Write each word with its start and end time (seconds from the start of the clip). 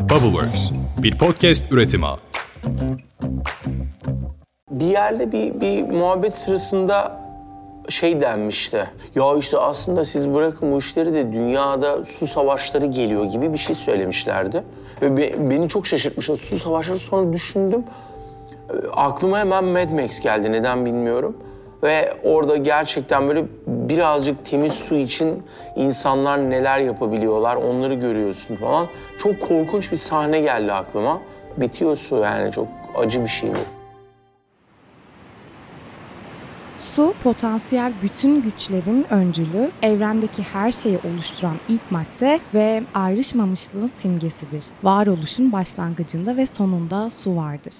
Bubbleworks, 0.00 0.70
bir 1.02 1.18
podcast 1.18 1.72
üretimi. 1.72 2.06
Bir 4.70 4.84
yerde 4.84 5.32
bir, 5.32 5.60
bir 5.60 5.82
muhabbet 5.82 6.34
sırasında 6.34 7.20
şey 7.88 8.20
denmişti. 8.20 8.86
Ya 9.14 9.36
işte 9.38 9.58
aslında 9.58 10.04
siz 10.04 10.34
bırakın 10.34 10.72
bu 10.72 10.78
işleri 10.78 11.14
de 11.14 11.32
dünyada 11.32 12.04
su 12.04 12.26
savaşları 12.26 12.86
geliyor 12.86 13.24
gibi 13.24 13.52
bir 13.52 13.58
şey 13.58 13.76
söylemişlerdi. 13.76 14.62
Ve 15.02 15.16
be- 15.16 15.50
beni 15.50 15.68
çok 15.68 15.86
şaşırtmıştı. 15.86 16.36
Su 16.36 16.58
savaşları 16.58 16.98
sonra 16.98 17.32
düşündüm. 17.32 17.84
E, 18.70 18.72
Aklıma 18.92 19.38
hemen 19.38 19.64
Mad 19.64 19.90
Max 19.90 20.20
geldi 20.20 20.52
neden 20.52 20.86
bilmiyorum. 20.86 21.36
Ve 21.82 22.14
orada 22.24 22.56
gerçekten 22.56 23.28
böyle 23.28 23.44
birazcık 23.66 24.44
temiz 24.44 24.72
su 24.72 24.94
için 24.94 25.42
insanlar 25.76 26.50
neler 26.50 26.78
yapabiliyorlar 26.78 27.56
onları 27.56 27.94
görüyorsun 27.94 28.56
falan. 28.56 28.86
Çok 29.18 29.40
korkunç 29.40 29.92
bir 29.92 29.96
sahne 29.96 30.40
geldi 30.40 30.72
aklıma. 30.72 31.20
Bitiyor 31.56 31.96
su 31.96 32.16
yani 32.16 32.52
çok 32.52 32.68
acı 32.96 33.22
bir 33.22 33.28
şey 33.28 33.50
bu. 33.50 33.80
Su, 36.78 37.14
potansiyel 37.22 37.92
bütün 38.02 38.42
güçlerin 38.42 39.06
öncülü, 39.10 39.70
evrendeki 39.82 40.42
her 40.42 40.72
şeyi 40.72 40.98
oluşturan 40.98 41.56
ilk 41.68 41.90
madde 41.90 42.40
ve 42.54 42.82
ayrışmamışlığın 42.94 43.86
simgesidir. 43.86 44.64
Varoluşun 44.82 45.52
başlangıcında 45.52 46.36
ve 46.36 46.46
sonunda 46.46 47.10
su 47.10 47.36
vardır. 47.36 47.74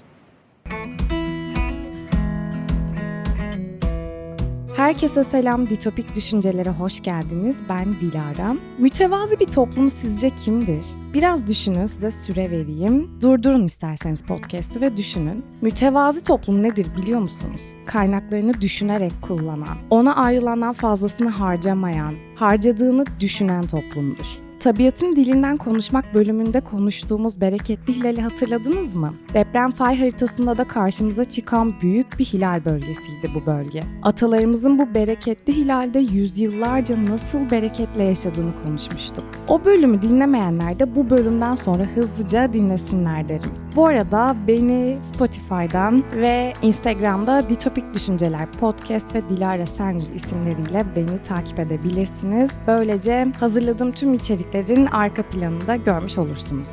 Herkese 4.80 5.24
selam, 5.24 5.66
Ditopik 5.66 6.14
Düşüncelere 6.14 6.70
hoş 6.70 7.00
geldiniz. 7.00 7.56
Ben 7.68 8.00
Dilara. 8.00 8.56
Mütevazi 8.78 9.40
bir 9.40 9.46
toplum 9.46 9.90
sizce 9.90 10.30
kimdir? 10.30 10.86
Biraz 11.14 11.48
düşünün, 11.48 11.86
size 11.86 12.10
süre 12.10 12.50
vereyim. 12.50 13.10
Durdurun 13.22 13.66
isterseniz 13.66 14.22
podcast'ı 14.22 14.80
ve 14.80 14.96
düşünün. 14.96 15.44
Mütevazi 15.60 16.24
toplum 16.24 16.62
nedir 16.62 16.86
biliyor 16.96 17.20
musunuz? 17.20 17.62
Kaynaklarını 17.86 18.60
düşünerek 18.60 19.12
kullanan, 19.22 19.78
ona 19.90 20.16
ayrılandan 20.16 20.72
fazlasını 20.72 21.28
harcamayan, 21.28 22.14
harcadığını 22.36 23.04
düşünen 23.20 23.66
toplumdur. 23.66 24.49
Tabiatın 24.60 25.16
dilinden 25.16 25.56
konuşmak 25.56 26.14
bölümünde 26.14 26.60
konuştuğumuz 26.60 27.40
bereketli 27.40 27.96
hilali 27.96 28.22
hatırladınız 28.22 28.94
mı? 28.94 29.14
Deprem 29.34 29.70
fay 29.70 29.98
haritasında 29.98 30.58
da 30.58 30.64
karşımıza 30.64 31.24
çıkan 31.24 31.80
büyük 31.80 32.18
bir 32.18 32.24
hilal 32.24 32.64
bölgesiydi 32.64 33.30
bu 33.34 33.46
bölge. 33.46 33.82
Atalarımızın 34.02 34.78
bu 34.78 34.94
bereketli 34.94 35.56
hilalde 35.56 35.98
yüzyıllarca 35.98 37.04
nasıl 37.04 37.50
bereketle 37.50 38.02
yaşadığını 38.02 38.62
konuşmuştuk. 38.64 39.24
O 39.48 39.64
bölümü 39.64 40.02
dinlemeyenler 40.02 40.78
de 40.78 40.96
bu 40.96 41.10
bölümden 41.10 41.54
sonra 41.54 41.82
hızlıca 41.82 42.52
dinlesinler 42.52 43.28
derim. 43.28 43.50
Bu 43.76 43.86
arada 43.86 44.36
beni 44.48 44.98
Spotify'dan 45.02 46.04
ve 46.14 46.52
Instagram'da 46.62 47.48
Ditopik 47.48 47.94
Düşünceler 47.94 48.52
Podcast 48.52 49.14
ve 49.14 49.22
Dilara 49.28 49.66
Sengül 49.66 50.14
isimleriyle 50.14 50.86
beni 50.96 51.22
takip 51.22 51.58
edebilirsiniz. 51.58 52.50
Böylece 52.66 53.26
hazırladığım 53.40 53.92
tüm 53.92 54.14
içeriklerin 54.14 54.86
arka 54.86 55.22
planını 55.22 55.66
da 55.66 55.76
görmüş 55.76 56.18
olursunuz. 56.18 56.68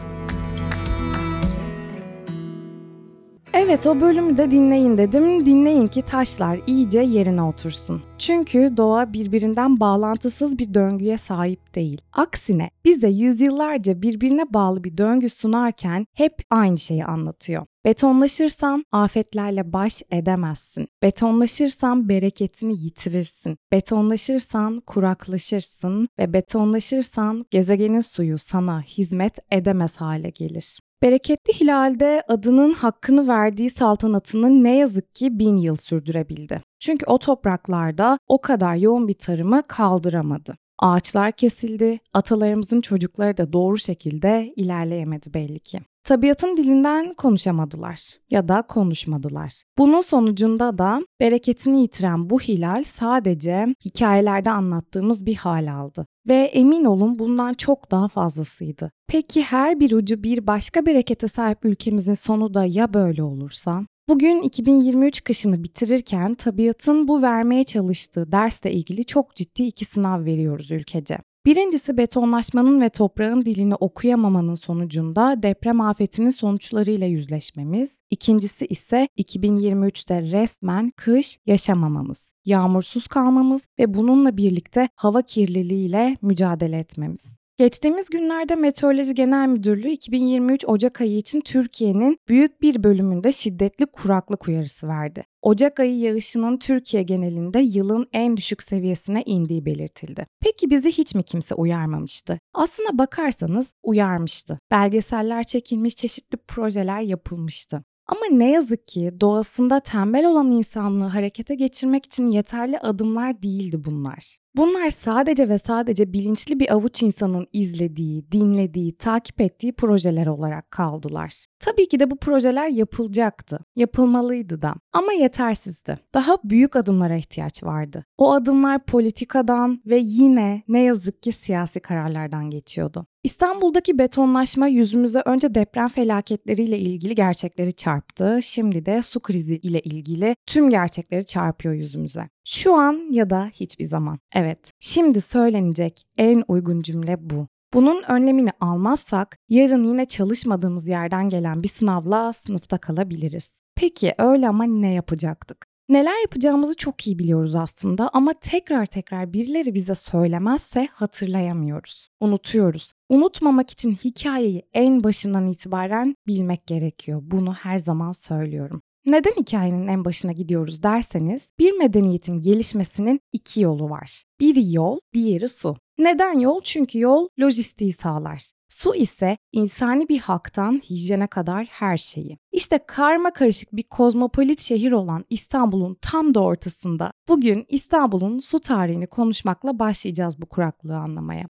Evet 3.69 3.87
o 3.87 4.01
bölümü 4.01 4.37
de 4.37 4.51
dinleyin 4.51 4.97
dedim. 4.97 5.45
Dinleyin 5.45 5.87
ki 5.87 6.01
taşlar 6.01 6.59
iyice 6.67 6.99
yerine 6.99 7.41
otursun. 7.41 8.01
Çünkü 8.17 8.73
doğa 8.77 9.13
birbirinden 9.13 9.79
bağlantısız 9.79 10.59
bir 10.59 10.73
döngüye 10.73 11.17
sahip 11.17 11.75
değil. 11.75 12.01
Aksine 12.13 12.69
bize 12.85 13.07
yüzyıllarca 13.07 14.01
birbirine 14.01 14.53
bağlı 14.53 14.83
bir 14.83 14.97
döngü 14.97 15.29
sunarken 15.29 16.05
hep 16.13 16.33
aynı 16.49 16.77
şeyi 16.77 17.05
anlatıyor. 17.05 17.65
Betonlaşırsan 17.85 18.83
afetlerle 18.91 19.73
baş 19.73 20.03
edemezsin. 20.11 20.87
Betonlaşırsan 21.03 22.09
bereketini 22.09 22.79
yitirirsin. 22.79 23.57
Betonlaşırsan 23.71 24.79
kuraklaşırsın 24.79 26.09
ve 26.19 26.33
betonlaşırsan 26.33 27.45
gezegenin 27.51 28.01
suyu 28.01 28.37
sana 28.37 28.81
hizmet 28.81 29.39
edemez 29.51 29.97
hale 29.97 30.29
gelir. 30.29 30.79
Bereketli 31.01 31.53
Hilal'de 31.53 32.23
adının 32.27 32.73
hakkını 32.73 33.27
verdiği 33.27 33.69
saltanatını 33.69 34.63
ne 34.63 34.77
yazık 34.77 35.15
ki 35.15 35.39
bin 35.39 35.57
yıl 35.57 35.75
sürdürebildi. 35.75 36.61
Çünkü 36.79 37.05
o 37.05 37.17
topraklarda 37.17 38.19
o 38.27 38.41
kadar 38.41 38.75
yoğun 38.75 39.07
bir 39.07 39.13
tarımı 39.13 39.63
kaldıramadı. 39.67 40.55
Ağaçlar 40.79 41.31
kesildi, 41.31 41.99
atalarımızın 42.13 42.81
çocukları 42.81 43.37
da 43.37 43.53
doğru 43.53 43.77
şekilde 43.77 44.53
ilerleyemedi 44.55 45.33
belli 45.33 45.59
ki. 45.59 45.79
Tabiatın 46.03 46.57
dilinden 46.57 47.13
konuşamadılar 47.13 48.01
ya 48.29 48.47
da 48.47 48.61
konuşmadılar. 48.61 49.63
Bunun 49.77 50.01
sonucunda 50.01 50.77
da 50.77 51.01
bereketini 51.19 51.81
yitiren 51.81 52.29
bu 52.29 52.39
hilal 52.39 52.83
sadece 52.83 53.75
hikayelerde 53.85 54.51
anlattığımız 54.51 55.25
bir 55.25 55.35
hal 55.35 55.73
aldı. 55.73 56.05
Ve 56.27 56.35
emin 56.35 56.85
olun 56.85 57.19
bundan 57.19 57.53
çok 57.53 57.91
daha 57.91 58.07
fazlasıydı. 58.07 58.91
Peki 59.07 59.43
her 59.43 59.79
bir 59.79 59.91
ucu 59.91 60.23
bir 60.23 60.47
başka 60.47 60.85
berekete 60.85 61.27
sahip 61.27 61.65
ülkemizin 61.65 62.13
sonu 62.13 62.53
da 62.53 62.65
ya 62.65 62.93
böyle 62.93 63.23
olursa? 63.23 63.81
Bugün 64.09 64.41
2023 64.41 65.23
kışını 65.23 65.63
bitirirken 65.63 66.35
tabiatın 66.35 67.07
bu 67.07 67.21
vermeye 67.21 67.63
çalıştığı 67.63 68.31
dersle 68.31 68.71
ilgili 68.71 69.05
çok 69.05 69.35
ciddi 69.35 69.63
iki 69.63 69.85
sınav 69.85 70.25
veriyoruz 70.25 70.71
ülkece. 70.71 71.17
Birincisi 71.47 71.97
betonlaşmanın 71.97 72.81
ve 72.81 72.89
toprağın 72.89 73.41
dilini 73.41 73.75
okuyamamanın 73.75 74.55
sonucunda 74.55 75.43
deprem 75.43 75.81
afetinin 75.81 76.29
sonuçlarıyla 76.29 77.07
yüzleşmemiz. 77.07 78.01
İkincisi 78.09 78.65
ise 78.65 79.07
2023'te 79.17 80.21
resmen 80.21 80.91
kış 80.95 81.37
yaşamamamız, 81.45 82.31
yağmursuz 82.45 83.07
kalmamız 83.07 83.67
ve 83.79 83.93
bununla 83.93 84.37
birlikte 84.37 84.89
hava 84.95 85.21
kirliliğiyle 85.21 86.17
mücadele 86.21 86.79
etmemiz. 86.79 87.36
Geçtiğimiz 87.57 88.09
günlerde 88.09 88.55
Meteoroloji 88.55 89.13
Genel 89.13 89.47
Müdürlüğü 89.47 89.89
2023 89.89 90.65
Ocak 90.67 91.01
ayı 91.01 91.17
için 91.17 91.41
Türkiye'nin 91.41 92.19
büyük 92.27 92.61
bir 92.61 92.83
bölümünde 92.83 93.31
şiddetli 93.31 93.85
kuraklık 93.85 94.47
uyarısı 94.47 94.87
verdi. 94.87 95.23
Ocak 95.41 95.79
ayı 95.79 95.97
yağışının 95.97 96.57
Türkiye 96.57 97.03
genelinde 97.03 97.59
yılın 97.59 98.07
en 98.13 98.37
düşük 98.37 98.63
seviyesine 98.63 99.23
indiği 99.25 99.65
belirtildi. 99.65 100.25
Peki 100.39 100.69
bizi 100.69 100.91
hiç 100.91 101.15
mi 101.15 101.23
kimse 101.23 101.55
uyarmamıştı? 101.55 102.39
Aslına 102.53 102.97
bakarsanız 102.97 103.73
uyarmıştı. 103.83 104.59
Belgeseller 104.71 105.43
çekilmiş, 105.43 105.95
çeşitli 105.95 106.37
projeler 106.37 107.01
yapılmıştı. 107.01 107.83
Ama 108.07 108.21
ne 108.31 108.51
yazık 108.51 108.87
ki 108.87 109.13
doğasında 109.21 109.79
tembel 109.79 110.25
olan 110.25 110.51
insanlığı 110.51 111.05
harekete 111.07 111.55
geçirmek 111.55 112.05
için 112.05 112.27
yeterli 112.27 112.79
adımlar 112.79 113.41
değildi 113.41 113.85
bunlar. 113.85 114.37
Bunlar 114.55 114.89
sadece 114.89 115.49
ve 115.49 115.57
sadece 115.57 116.13
bilinçli 116.13 116.59
bir 116.59 116.73
avuç 116.73 117.03
insanın 117.03 117.47
izlediği, 117.53 118.31
dinlediği, 118.31 118.97
takip 118.97 119.41
ettiği 119.41 119.73
projeler 119.73 120.27
olarak 120.27 120.71
kaldılar. 120.71 121.45
Tabii 121.59 121.87
ki 121.87 121.99
de 121.99 122.11
bu 122.11 122.17
projeler 122.17 122.67
yapılacaktı, 122.67 123.59
yapılmalıydı 123.75 124.61
da 124.61 124.75
ama 124.93 125.13
yetersizdi. 125.13 125.97
Daha 126.13 126.37
büyük 126.43 126.75
adımlara 126.75 127.15
ihtiyaç 127.15 127.63
vardı. 127.63 128.05
O 128.17 128.31
adımlar 128.31 128.85
politikadan 128.85 129.81
ve 129.85 129.99
yine 130.03 130.63
ne 130.67 130.79
yazık 130.79 131.23
ki 131.23 131.31
siyasi 131.31 131.79
kararlardan 131.79 132.49
geçiyordu. 132.49 133.05
İstanbul'daki 133.27 133.99
betonlaşma 133.99 134.67
yüzümüze 134.67 135.21
önce 135.25 135.55
deprem 135.55 135.87
felaketleriyle 135.87 136.79
ilgili 136.79 137.15
gerçekleri 137.15 137.73
çarptı. 137.73 138.39
Şimdi 138.41 138.85
de 138.85 139.01
su 139.01 139.19
krizi 139.19 139.55
ile 139.55 139.79
ilgili 139.79 140.35
tüm 140.45 140.69
gerçekleri 140.69 141.25
çarpıyor 141.25 141.73
yüzümüze. 141.73 142.29
Şu 142.45 142.75
an 142.75 143.13
ya 143.13 143.29
da 143.29 143.49
hiçbir 143.53 143.85
zaman. 143.85 144.19
Evet, 144.35 144.71
şimdi 144.79 145.21
söylenecek 145.21 146.03
en 146.17 146.43
uygun 146.47 146.81
cümle 146.81 147.29
bu. 147.29 147.47
Bunun 147.73 148.03
önlemini 148.07 148.51
almazsak 148.59 149.37
yarın 149.49 149.83
yine 149.83 150.05
çalışmadığımız 150.05 150.87
yerden 150.87 151.29
gelen 151.29 151.63
bir 151.63 151.67
sınavla 151.67 152.33
sınıfta 152.33 152.77
kalabiliriz. 152.77 153.61
Peki 153.75 154.13
öyle 154.17 154.47
ama 154.47 154.63
ne 154.63 154.93
yapacaktık? 154.93 155.67
Neler 155.89 156.21
yapacağımızı 156.21 156.75
çok 156.75 157.07
iyi 157.07 157.19
biliyoruz 157.19 157.55
aslında 157.55 158.09
ama 158.13 158.33
tekrar 158.41 158.85
tekrar 158.85 159.33
birileri 159.33 159.73
bize 159.73 159.95
söylemezse 159.95 160.87
hatırlayamıyoruz, 160.91 162.09
unutuyoruz. 162.19 162.96
Unutmamak 163.09 163.71
için 163.71 163.95
hikayeyi 163.95 164.63
en 164.73 165.03
başından 165.03 165.47
itibaren 165.47 166.15
bilmek 166.27 166.67
gerekiyor. 166.67 167.21
Bunu 167.23 167.53
her 167.53 167.77
zaman 167.77 168.11
söylüyorum. 168.11 168.81
Neden 169.05 169.31
hikayenin 169.31 169.87
en 169.87 170.05
başına 170.05 170.31
gidiyoruz 170.31 170.83
derseniz, 170.83 171.49
bir 171.59 171.71
medeniyetin 171.71 172.41
gelişmesinin 172.41 173.19
iki 173.33 173.61
yolu 173.61 173.89
var. 173.89 174.23
Biri 174.39 174.73
yol, 174.73 174.99
diğeri 175.13 175.49
su. 175.49 175.75
Neden 175.97 176.39
yol? 176.39 176.61
Çünkü 176.63 176.99
yol 176.99 177.27
lojistiği 177.39 177.93
sağlar. 177.93 178.51
Su 178.69 178.95
ise 178.95 179.37
insani 179.51 180.09
bir 180.09 180.19
haktan 180.19 180.81
hijyene 180.89 181.27
kadar 181.27 181.65
her 181.65 181.97
şeyi. 181.97 182.37
İşte 182.51 182.79
karma 182.87 183.33
karışık 183.33 183.75
bir 183.75 183.83
kozmopolit 183.83 184.59
şehir 184.61 184.91
olan 184.91 185.25
İstanbul'un 185.29 185.97
tam 186.01 186.33
da 186.33 186.39
ortasında 186.39 187.11
bugün 187.27 187.65
İstanbul'un 187.69 188.37
su 188.37 188.59
tarihini 188.59 189.07
konuşmakla 189.07 189.79
başlayacağız 189.79 190.41
bu 190.41 190.45
kuraklığı 190.45 190.97
anlamaya. 190.97 191.45